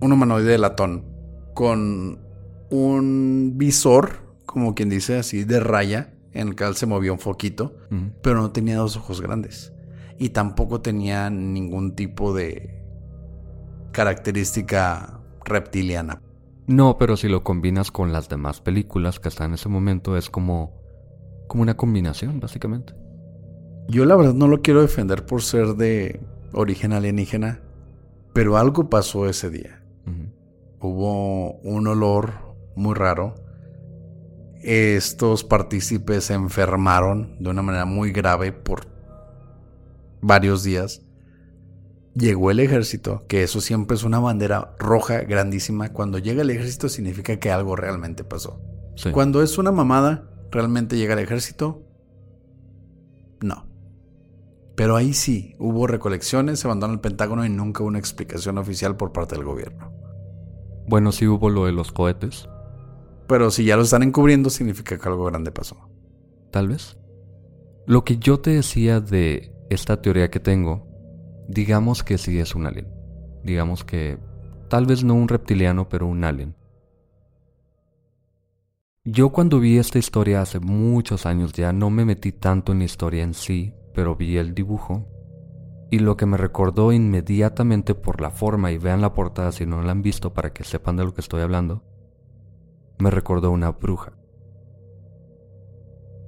un 0.00 0.12
humanoide 0.12 0.52
de 0.52 0.58
latón 0.58 1.09
con 1.60 2.18
un 2.70 3.52
visor, 3.56 4.34
como 4.46 4.74
quien 4.74 4.88
dice 4.88 5.18
así, 5.18 5.44
de 5.44 5.60
raya, 5.60 6.14
en 6.32 6.48
el 6.48 6.56
cual 6.56 6.74
se 6.74 6.86
movía 6.86 7.12
un 7.12 7.18
foquito, 7.18 7.76
pero 8.22 8.40
no 8.40 8.50
tenía 8.50 8.78
dos 8.78 8.96
ojos 8.96 9.20
grandes. 9.20 9.70
Y 10.16 10.30
tampoco 10.30 10.80
tenía 10.80 11.28
ningún 11.28 11.94
tipo 11.94 12.32
de 12.32 12.82
característica 13.92 15.20
reptiliana. 15.44 16.22
No, 16.66 16.96
pero 16.96 17.18
si 17.18 17.28
lo 17.28 17.44
combinas 17.44 17.90
con 17.90 18.10
las 18.10 18.30
demás 18.30 18.62
películas 18.62 19.20
que 19.20 19.28
están 19.28 19.48
en 19.48 19.54
ese 19.56 19.68
momento 19.68 20.16
es 20.16 20.30
como 20.30 20.80
como 21.46 21.62
una 21.62 21.76
combinación, 21.76 22.40
básicamente. 22.40 22.94
Yo 23.86 24.06
la 24.06 24.16
verdad 24.16 24.32
no 24.32 24.48
lo 24.48 24.62
quiero 24.62 24.80
defender 24.80 25.26
por 25.26 25.42
ser 25.42 25.74
de 25.74 26.20
origen 26.54 26.94
alienígena, 26.94 27.60
pero 28.32 28.56
algo 28.56 28.88
pasó 28.88 29.28
ese 29.28 29.50
día. 29.50 29.79
Hubo 30.80 31.58
un 31.60 31.86
olor 31.86 32.32
muy 32.74 32.94
raro. 32.94 33.34
Estos 34.62 35.44
partícipes 35.44 36.24
se 36.24 36.34
enfermaron 36.34 37.36
de 37.38 37.50
una 37.50 37.62
manera 37.62 37.84
muy 37.84 38.12
grave 38.12 38.52
por 38.52 38.86
varios 40.22 40.62
días. 40.62 41.02
Llegó 42.14 42.50
el 42.50 42.60
ejército, 42.60 43.24
que 43.28 43.42
eso 43.42 43.60
siempre 43.60 43.94
es 43.94 44.04
una 44.04 44.18
bandera 44.18 44.74
roja 44.78 45.20
grandísima. 45.20 45.92
Cuando 45.92 46.18
llega 46.18 46.42
el 46.42 46.50
ejército 46.50 46.88
significa 46.88 47.38
que 47.38 47.50
algo 47.50 47.76
realmente 47.76 48.24
pasó. 48.24 48.60
Sí. 48.96 49.10
Cuando 49.12 49.42
es 49.42 49.58
una 49.58 49.72
mamada, 49.72 50.30
realmente 50.50 50.96
llega 50.96 51.12
el 51.12 51.20
ejército. 51.20 51.82
No. 53.42 53.66
Pero 54.76 54.96
ahí 54.96 55.12
sí, 55.12 55.56
hubo 55.58 55.86
recolecciones, 55.86 56.60
se 56.60 56.66
abandonó 56.66 56.94
el 56.94 57.00
Pentágono 57.00 57.44
y 57.44 57.50
nunca 57.50 57.82
hubo 57.82 57.88
una 57.88 57.98
explicación 57.98 58.56
oficial 58.56 58.96
por 58.96 59.12
parte 59.12 59.36
del 59.36 59.44
gobierno. 59.44 59.99
Bueno, 60.90 61.12
sí 61.12 61.28
hubo 61.28 61.50
lo 61.50 61.66
de 61.66 61.72
los 61.72 61.92
cohetes, 61.92 62.48
Pero 63.28 63.52
si 63.52 63.64
ya 63.64 63.76
lo 63.76 63.82
están 63.82 64.02
encubriendo, 64.02 64.50
significa 64.50 64.98
que 64.98 65.08
algo 65.08 65.24
grande 65.24 65.52
pasó. 65.52 65.76
tal 66.50 66.66
vez. 66.66 66.98
Lo 67.86 68.02
que 68.02 68.16
yo 68.18 68.40
te 68.40 68.50
decía 68.50 68.98
de 69.00 69.54
esta 69.70 70.02
teoría 70.02 70.30
que 70.32 70.40
tengo, 70.40 70.88
digamos 71.46 72.02
que 72.02 72.18
sí 72.18 72.40
es 72.40 72.56
un 72.56 72.66
alien. 72.66 72.88
Digamos 73.44 73.84
que 73.84 74.18
tal 74.68 74.86
vez 74.86 75.04
no 75.04 75.14
un 75.14 75.28
reptiliano, 75.28 75.88
pero 75.88 76.08
un 76.08 76.24
alien. 76.24 76.56
Yo 79.04 79.30
cuando 79.30 79.60
vi 79.60 79.78
esta 79.78 80.00
historia 80.00 80.42
hace 80.42 80.58
muchos 80.58 81.24
años 81.24 81.52
ya 81.52 81.72
no 81.72 81.88
me 81.88 82.04
metí 82.04 82.32
tanto 82.32 82.72
en 82.72 82.80
la 82.80 82.86
historia 82.86 83.22
en 83.22 83.34
sí, 83.34 83.72
pero 83.94 84.16
vi 84.16 84.38
el 84.38 84.54
dibujo. 84.56 85.06
Y 85.90 85.98
lo 85.98 86.16
que 86.16 86.26
me 86.26 86.36
recordó 86.36 86.92
inmediatamente 86.92 87.94
por 87.94 88.20
la 88.20 88.30
forma, 88.30 88.70
y 88.70 88.78
vean 88.78 89.00
la 89.00 89.12
portada 89.12 89.50
si 89.52 89.66
no 89.66 89.82
la 89.82 89.92
han 89.92 90.02
visto 90.02 90.32
para 90.32 90.52
que 90.52 90.64
sepan 90.64 90.96
de 90.96 91.04
lo 91.04 91.14
que 91.14 91.20
estoy 91.20 91.42
hablando, 91.42 91.82
me 92.98 93.10
recordó 93.10 93.50
una 93.50 93.72
bruja. 93.72 94.12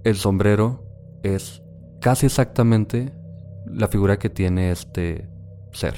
El 0.04 0.16
sombrero 0.16 0.84
es 1.22 1.62
casi 2.00 2.26
exactamente 2.26 3.12
la 3.66 3.86
figura 3.88 4.18
que 4.18 4.30
tiene 4.30 4.72
este 4.72 5.28
ser. 5.72 5.94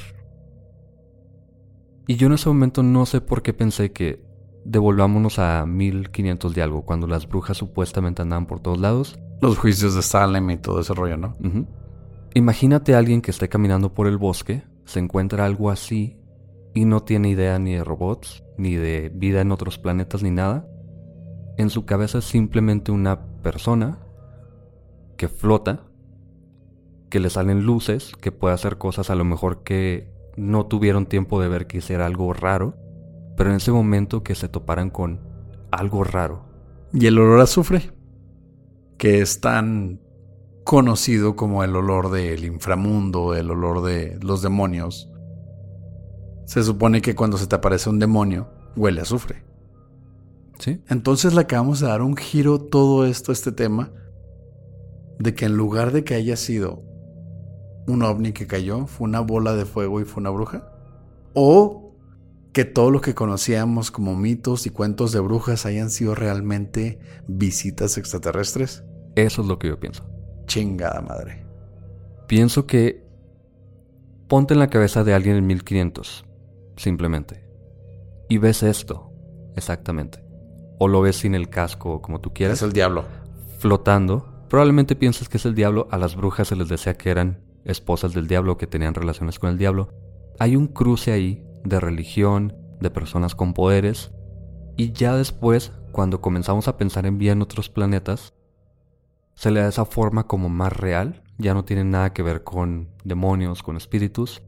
Y 2.07 2.17
yo 2.17 2.27
en 2.27 2.35
ese 2.35 2.51
momento 2.51 2.83
no 2.83 3.07
sé 3.07 3.23
por 3.23 3.43
qué 3.43 3.55
pensé 3.55 3.93
que 3.93 4.23
devolvámonos 4.65 5.39
a 5.39 5.65
1500 5.65 6.55
de 6.55 6.63
algo, 6.63 6.83
cuando 6.83 7.07
las 7.07 7.27
brujas 7.27 7.57
supuestamente 7.57 8.23
andaban 8.23 8.47
por 8.47 8.61
todos 8.61 8.79
lados. 8.79 9.19
Los 9.41 9.59
juicios 9.59 9.95
de 9.95 10.03
Salem 10.03 10.51
y 10.51 10.59
todo 10.59 10.81
ese 10.81 10.93
rollo, 10.95 11.17
¿no? 11.17 11.35
Imagínate 12.37 12.95
a 12.95 12.99
alguien 12.99 13.23
que 13.23 13.31
esté 13.31 13.49
caminando 13.49 13.95
por 13.95 14.09
el 14.09 14.19
bosque, 14.19 14.65
se 14.85 14.99
encuentra 14.99 15.45
algo 15.45 15.71
así 15.71 16.19
y 16.75 16.85
no 16.85 17.05
tiene 17.05 17.29
idea 17.29 17.61
ni 17.61 17.75
de 17.75 17.85
robots, 17.85 18.43
ni 18.59 18.75
de 18.75 19.09
vida 19.15 19.41
en 19.41 19.53
otros 19.53 19.79
planetas, 19.79 20.25
ni 20.25 20.33
nada. 20.33 20.69
En 21.57 21.71
su 21.71 21.87
cabeza 21.87 22.19
es 22.19 22.25
simplemente 22.25 22.91
una 22.91 23.25
persona 23.43 24.01
que 25.17 25.29
flota, 25.29 25.85
que 27.09 27.21
le 27.21 27.31
salen 27.31 27.65
luces, 27.65 28.13
que 28.21 28.33
puede 28.33 28.55
hacer 28.55 28.79
cosas 28.79 29.11
a 29.11 29.15
lo 29.15 29.25
mejor 29.25 29.63
que 29.63 30.13
no 30.37 30.67
tuvieron 30.67 31.07
tiempo 31.07 31.41
de 31.41 31.49
ver 31.49 31.69
que 31.69 31.79
hiciera 31.79 32.05
algo 32.05 32.33
raro, 32.33 32.75
pero 33.37 33.51
en 33.51 33.57
ese 33.57 33.71
momento 33.71 34.25
que 34.25 34.35
se 34.35 34.49
toparan 34.49 34.91
con 34.91 35.21
algo 35.71 36.03
raro. 36.03 36.47
Y 36.93 37.07
el 37.07 37.17
olor 37.17 37.39
a 37.39 37.45
azufre, 37.45 37.93
que 38.99 39.21
es 39.21 39.41
tan 39.41 40.01
conocido 40.65 41.37
como 41.37 41.63
el 41.63 41.77
olor 41.77 42.11
del 42.11 42.45
inframundo, 42.45 43.35
el 43.35 43.51
olor 43.51 43.83
de 43.83 44.19
los 44.23 44.43
demonios. 44.43 45.11
Se 46.47 46.63
supone 46.63 47.03
que 47.03 47.15
cuando 47.15 47.37
se 47.37 47.47
te 47.47 47.55
aparece 47.55 47.91
un 47.91 47.99
demonio, 47.99 48.49
huele 48.75 49.01
a 49.01 49.03
azufre. 49.03 49.45
¿Sí? 50.59 50.83
Entonces 50.89 51.35
le 51.35 51.43
acabamos 51.43 51.81
de 51.81 51.89
dar 51.89 52.01
un 52.01 52.17
giro 52.17 52.59
todo 52.61 53.05
esto, 53.05 53.33
este 53.33 53.53
tema, 53.53 53.93
de 55.19 55.35
que 55.35 55.47
en 55.47 55.57
lugar 55.57 55.93
de 55.93 56.05
que 56.05 56.15
haya 56.15 56.37
sido 56.37 56.83
un 57.87 58.03
ovni 58.03 58.33
que 58.33 58.47
cayó, 58.47 58.87
fue 58.87 59.07
una 59.07 59.21
bola 59.21 59.55
de 59.55 59.67
fuego 59.67 60.01
y 60.01 60.05
fue 60.05 60.21
una 60.21 60.31
bruja. 60.31 60.71
O 61.35 61.97
que 62.53 62.65
todo 62.65 62.91
lo 62.91 63.01
que 63.01 63.15
conocíamos 63.15 63.91
como 63.91 64.17
mitos 64.17 64.67
y 64.67 64.71
cuentos 64.71 65.13
de 65.13 65.21
brujas 65.21 65.67
hayan 65.67 65.91
sido 65.91 66.15
realmente 66.15 67.01
visitas 67.27 67.99
extraterrestres. 67.99 68.85
Eso 69.17 69.43
es 69.43 69.49
lo 69.49 69.59
que 69.59 69.69
yo 69.69 69.79
pienso. 69.79 70.14
Chingada 70.47 71.01
madre. 71.01 71.45
Pienso 72.27 72.67
que 72.67 73.05
ponte 74.29 74.55
en 74.55 74.61
la 74.61 74.71
cabeza 74.71 75.05
de 75.05 75.15
alguien 75.15 75.37
en 75.37 75.47
1500, 75.47 76.25
simplemente. 76.77 77.45
Y 78.29 78.39
ves 78.39 78.63
esto, 78.63 79.13
exactamente. 79.57 80.25
O 80.79 80.89
lo 80.89 81.01
ves 81.03 81.17
sin 81.17 81.35
el 81.35 81.49
casco, 81.51 82.01
como 82.03 82.21
tú 82.21 82.33
quieras, 82.33 82.59
Es 82.59 82.63
el 82.63 82.73
diablo. 82.73 83.05
flotando. 83.59 84.47
Probablemente 84.49 84.97
pienses 84.97 85.29
que 85.29 85.37
es 85.37 85.47
el 85.47 85.55
diablo. 85.55 85.89
A 85.91 85.99
las 85.99 86.17
brujas 86.17 86.49
se 86.49 86.57
les 86.57 86.69
decía 86.69 86.95
que 86.95 87.11
eran 87.11 87.43
esposas 87.65 88.13
del 88.13 88.27
diablo, 88.27 88.57
que 88.57 88.67
tenían 88.67 88.95
relaciones 88.95 89.39
con 89.39 89.51
el 89.51 89.59
diablo. 89.59 89.89
Hay 90.39 90.57
un 90.57 90.67
cruce 90.69 91.13
ahí 91.13 91.45
de 91.65 91.81
religión, 91.81 92.57
de 92.81 92.91
personas 92.91 93.35
con 93.35 93.55
poderes. 93.55 94.13
Y 94.77 94.93
ya 94.93 95.15
después, 95.17 95.73
cuando 95.93 96.21
comenzamos 96.21 96.69
a 96.69 96.77
pensar 96.77 97.07
en 97.07 97.19
vida 97.19 97.33
en 97.33 97.43
otros 97.43 97.69
planetas, 97.71 98.35
se 99.35 99.51
le 99.51 99.61
da 99.61 99.69
esa 99.69 99.85
forma 99.85 100.27
como 100.27 100.49
más 100.49 100.73
real. 100.73 101.23
Ya 101.39 101.55
no 101.55 101.65
tiene 101.65 101.85
nada 101.85 102.13
que 102.13 102.23
ver 102.23 102.45
con 102.45 102.89
demonios, 103.05 103.63
con 103.63 103.77
espíritus. 103.77 104.43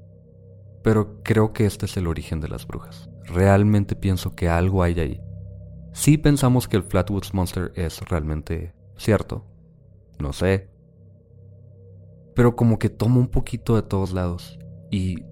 Pero 0.82 1.22
creo 1.22 1.52
que 1.52 1.66
este 1.66 1.86
es 1.86 1.96
el 1.96 2.06
origen 2.06 2.40
de 2.40 2.48
las 2.48 2.66
brujas. 2.66 3.10
Realmente 3.24 3.96
pienso 3.96 4.34
que 4.36 4.48
algo 4.48 4.82
hay 4.82 5.00
ahí. 5.00 5.20
Sí 5.92 6.18
pensamos 6.18 6.68
que 6.68 6.76
el 6.76 6.82
Flatwoods 6.82 7.34
Monster 7.34 7.72
es 7.74 8.00
realmente 8.08 8.74
cierto. 8.96 9.44
No 10.18 10.32
sé. 10.32 10.70
Pero 12.34 12.54
como 12.54 12.78
que 12.78 12.90
tomo 12.90 13.18
un 13.18 13.28
poquito 13.28 13.74
de 13.74 13.82
todos 13.82 14.12
lados. 14.12 14.58
Y 14.90 15.24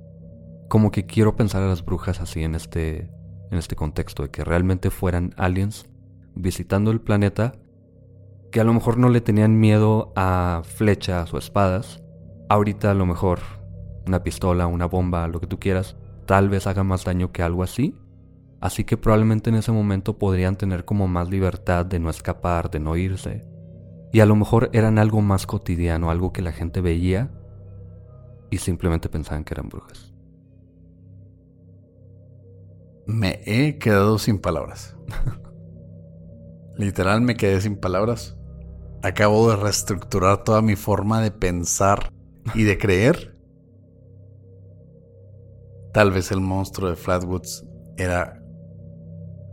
como 0.68 0.90
que 0.90 1.06
quiero 1.06 1.36
pensar 1.36 1.62
a 1.62 1.68
las 1.68 1.84
brujas 1.84 2.20
así 2.20 2.42
en 2.42 2.54
este, 2.54 3.10
en 3.50 3.58
este 3.58 3.76
contexto, 3.76 4.24
de 4.24 4.30
que 4.30 4.42
realmente 4.42 4.90
fueran 4.90 5.34
aliens 5.36 5.86
visitando 6.34 6.90
el 6.90 7.00
planeta, 7.00 7.54
que 8.54 8.60
a 8.60 8.64
lo 8.64 8.72
mejor 8.72 8.98
no 8.98 9.08
le 9.08 9.20
tenían 9.20 9.58
miedo 9.58 10.12
a 10.14 10.62
flechas 10.64 11.34
o 11.34 11.38
espadas. 11.38 12.04
Ahorita 12.48 12.92
a 12.92 12.94
lo 12.94 13.04
mejor 13.04 13.40
una 14.06 14.22
pistola, 14.22 14.68
una 14.68 14.86
bomba, 14.86 15.26
lo 15.26 15.40
que 15.40 15.48
tú 15.48 15.58
quieras, 15.58 15.96
tal 16.24 16.50
vez 16.50 16.68
haga 16.68 16.84
más 16.84 17.02
daño 17.02 17.32
que 17.32 17.42
algo 17.42 17.64
así. 17.64 17.98
Así 18.60 18.84
que 18.84 18.96
probablemente 18.96 19.50
en 19.50 19.56
ese 19.56 19.72
momento 19.72 20.20
podrían 20.20 20.54
tener 20.54 20.84
como 20.84 21.08
más 21.08 21.30
libertad 21.30 21.84
de 21.84 21.98
no 21.98 22.10
escapar, 22.10 22.70
de 22.70 22.78
no 22.78 22.96
irse. 22.96 23.44
Y 24.12 24.20
a 24.20 24.26
lo 24.26 24.36
mejor 24.36 24.70
eran 24.72 25.00
algo 25.00 25.20
más 25.20 25.48
cotidiano, 25.48 26.08
algo 26.08 26.32
que 26.32 26.40
la 26.40 26.52
gente 26.52 26.80
veía 26.80 27.32
y 28.52 28.58
simplemente 28.58 29.08
pensaban 29.08 29.42
que 29.42 29.54
eran 29.54 29.68
brujas. 29.68 30.14
Me 33.04 33.40
he 33.46 33.78
quedado 33.78 34.16
sin 34.20 34.38
palabras. 34.38 34.96
Literal 36.76 37.20
me 37.20 37.34
quedé 37.34 37.60
sin 37.60 37.74
palabras. 37.74 38.38
Acabo 39.04 39.50
de 39.50 39.56
reestructurar 39.56 40.44
toda 40.44 40.62
mi 40.62 40.76
forma 40.76 41.20
de 41.20 41.30
pensar 41.30 42.10
y 42.54 42.62
de 42.62 42.78
creer. 42.78 43.36
Tal 45.92 46.10
vez 46.10 46.32
el 46.32 46.40
monstruo 46.40 46.88
de 46.88 46.96
Flatwoods 46.96 47.66
era 47.98 48.42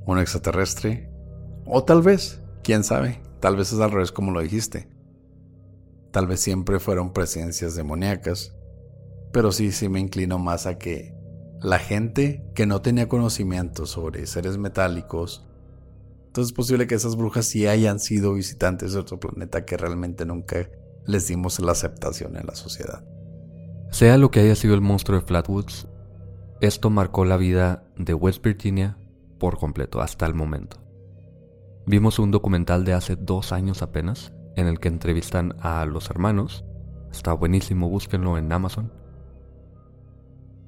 un 0.06 0.20
extraterrestre. 0.20 1.12
O 1.66 1.84
tal 1.84 2.02
vez, 2.02 2.40
quién 2.64 2.86
sabe, 2.86 3.22
tal 3.42 3.58
vez 3.58 3.74
es 3.74 3.80
al 3.82 3.92
revés 3.92 4.14
como 4.14 4.32
lo 4.32 4.40
dijiste. 4.40 4.88
Tal 6.12 6.28
vez 6.28 6.40
siempre 6.40 6.80
fueron 6.80 7.12
presencias 7.12 7.76
demoníacas. 7.76 8.56
Pero 9.34 9.52
sí, 9.52 9.74
sí 9.74 9.90
me 9.90 10.00
inclino 10.00 10.40
más 10.40 10.66
a 10.66 10.78
que 10.78 11.14
la 11.60 11.78
gente 11.78 12.50
que 12.56 12.66
no 12.66 12.82
tenía 12.82 13.10
conocimiento 13.10 13.86
sobre 13.86 14.28
seres 14.28 14.58
metálicos, 14.58 15.46
entonces 16.32 16.52
es 16.52 16.56
posible 16.56 16.88
que 16.88 16.96
esas 16.96 17.17
brujas 17.17 17.46
sí 17.46 17.67
hayan 17.67 18.00
sido 18.00 18.34
visitantes 18.34 18.94
de 18.94 19.00
otro 19.02 19.20
planeta 19.20 19.65
que 19.65 19.76
realmente 19.76 20.26
nunca 20.26 20.70
les 21.06 21.28
dimos 21.28 21.60
la 21.60 21.74
aceptación 21.74 22.38
en 22.38 22.48
la 22.48 22.56
sociedad. 22.56 23.04
Sea 23.91 24.17
lo 24.17 24.32
que 24.32 24.39
haya 24.39 24.56
sido 24.56 24.74
el 24.74 24.80
monstruo 24.80 25.20
de 25.20 25.26
Flatwoods, 25.26 25.89
esto 26.62 26.89
marcó 26.89 27.26
la 27.26 27.36
vida 27.36 27.84
de 27.98 28.13
West 28.13 28.41
Virginia 28.41 28.98
por 29.39 29.58
completo 29.58 30.00
hasta 30.00 30.26
el 30.26 30.34
momento. 30.34 30.78
Vimos 31.86 32.17
un 32.17 32.32
documental 32.32 32.86
de 32.86 32.94
hace 32.94 33.17
dos 33.17 33.52
años 33.52 33.82
apenas, 33.82 34.32
en 34.56 34.67
el 34.67 34.80
que 34.80 34.88
entrevistan 34.88 35.58
a 35.60 35.84
los 35.84 36.10
hermanos. 36.10 36.63
Está 37.12 37.34
buenísimo, 37.34 37.89
búsquenlo 37.89 38.38
en 38.38 38.54
Amazon. 38.54 38.89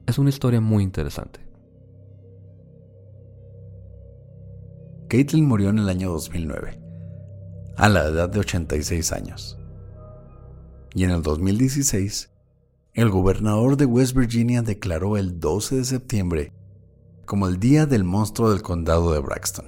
Es 0.08 0.18
una 0.18 0.30
historia 0.30 0.60
muy 0.60 0.84
interesante. 0.84 1.40
Caitlin 5.14 5.46
murió 5.46 5.70
en 5.70 5.78
el 5.78 5.90
año 5.90 6.10
2009, 6.10 6.82
a 7.78 7.88
la 7.88 8.06
edad 8.06 8.30
de 8.30 8.40
86 8.40 9.12
años. 9.12 9.60
Y 10.96 11.04
en 11.04 11.12
el 11.12 11.22
2016, 11.22 12.32
el 12.96 13.10
gobernador 13.12 13.78
de 13.78 13.86
West 13.86 14.16
Virginia 14.16 14.64
declaró 14.64 15.16
el 15.18 15.40
12 15.40 15.76
de 15.76 15.86
septiembre 15.86 16.52
como 17.26 17.48
el 17.48 17.60
Día 17.60 17.86
del 17.86 18.04
Monstruo 18.04 18.50
del 18.50 18.64
Condado 18.64 19.14
de 19.14 19.20
Braxton. 19.20 19.68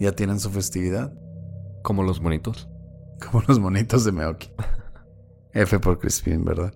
¿Ya 0.00 0.10
tienen 0.10 0.40
su 0.40 0.50
festividad? 0.50 1.16
Como 1.84 2.02
los 2.02 2.20
monitos. 2.20 2.68
Como 3.24 3.44
los 3.46 3.60
monitos 3.60 4.04
de 4.04 4.10
Meoki. 4.10 4.50
F 5.52 5.78
por 5.78 6.00
Crispin, 6.00 6.44
¿verdad? 6.44 6.74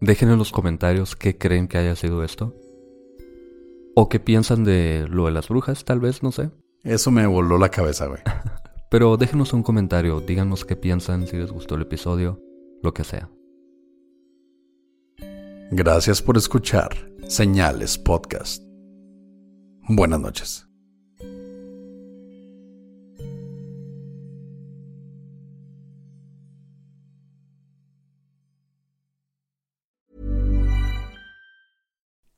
Dejen 0.00 0.30
en 0.30 0.38
los 0.38 0.50
comentarios 0.50 1.14
qué 1.14 1.38
creen 1.38 1.68
que 1.68 1.78
haya 1.78 1.94
sido 1.94 2.24
esto. 2.24 2.56
O 4.00 4.08
qué 4.08 4.20
piensan 4.20 4.62
de 4.62 5.08
lo 5.10 5.26
de 5.26 5.32
las 5.32 5.48
brujas, 5.48 5.84
tal 5.84 5.98
vez, 5.98 6.22
no 6.22 6.30
sé. 6.30 6.52
Eso 6.84 7.10
me 7.10 7.26
voló 7.26 7.58
la 7.58 7.68
cabeza, 7.68 8.06
güey. 8.06 8.20
Pero 8.92 9.16
déjenos 9.16 9.52
un 9.52 9.64
comentario, 9.64 10.20
díganos 10.20 10.64
qué 10.64 10.76
piensan, 10.76 11.26
si 11.26 11.36
les 11.36 11.50
gustó 11.50 11.74
el 11.74 11.82
episodio, 11.82 12.40
lo 12.80 12.94
que 12.94 13.02
sea. 13.02 13.28
Gracias 15.72 16.22
por 16.22 16.36
escuchar 16.36 16.90
Señales 17.26 17.98
Podcast. 17.98 18.62
Buenas 19.88 20.20
noches. 20.20 20.67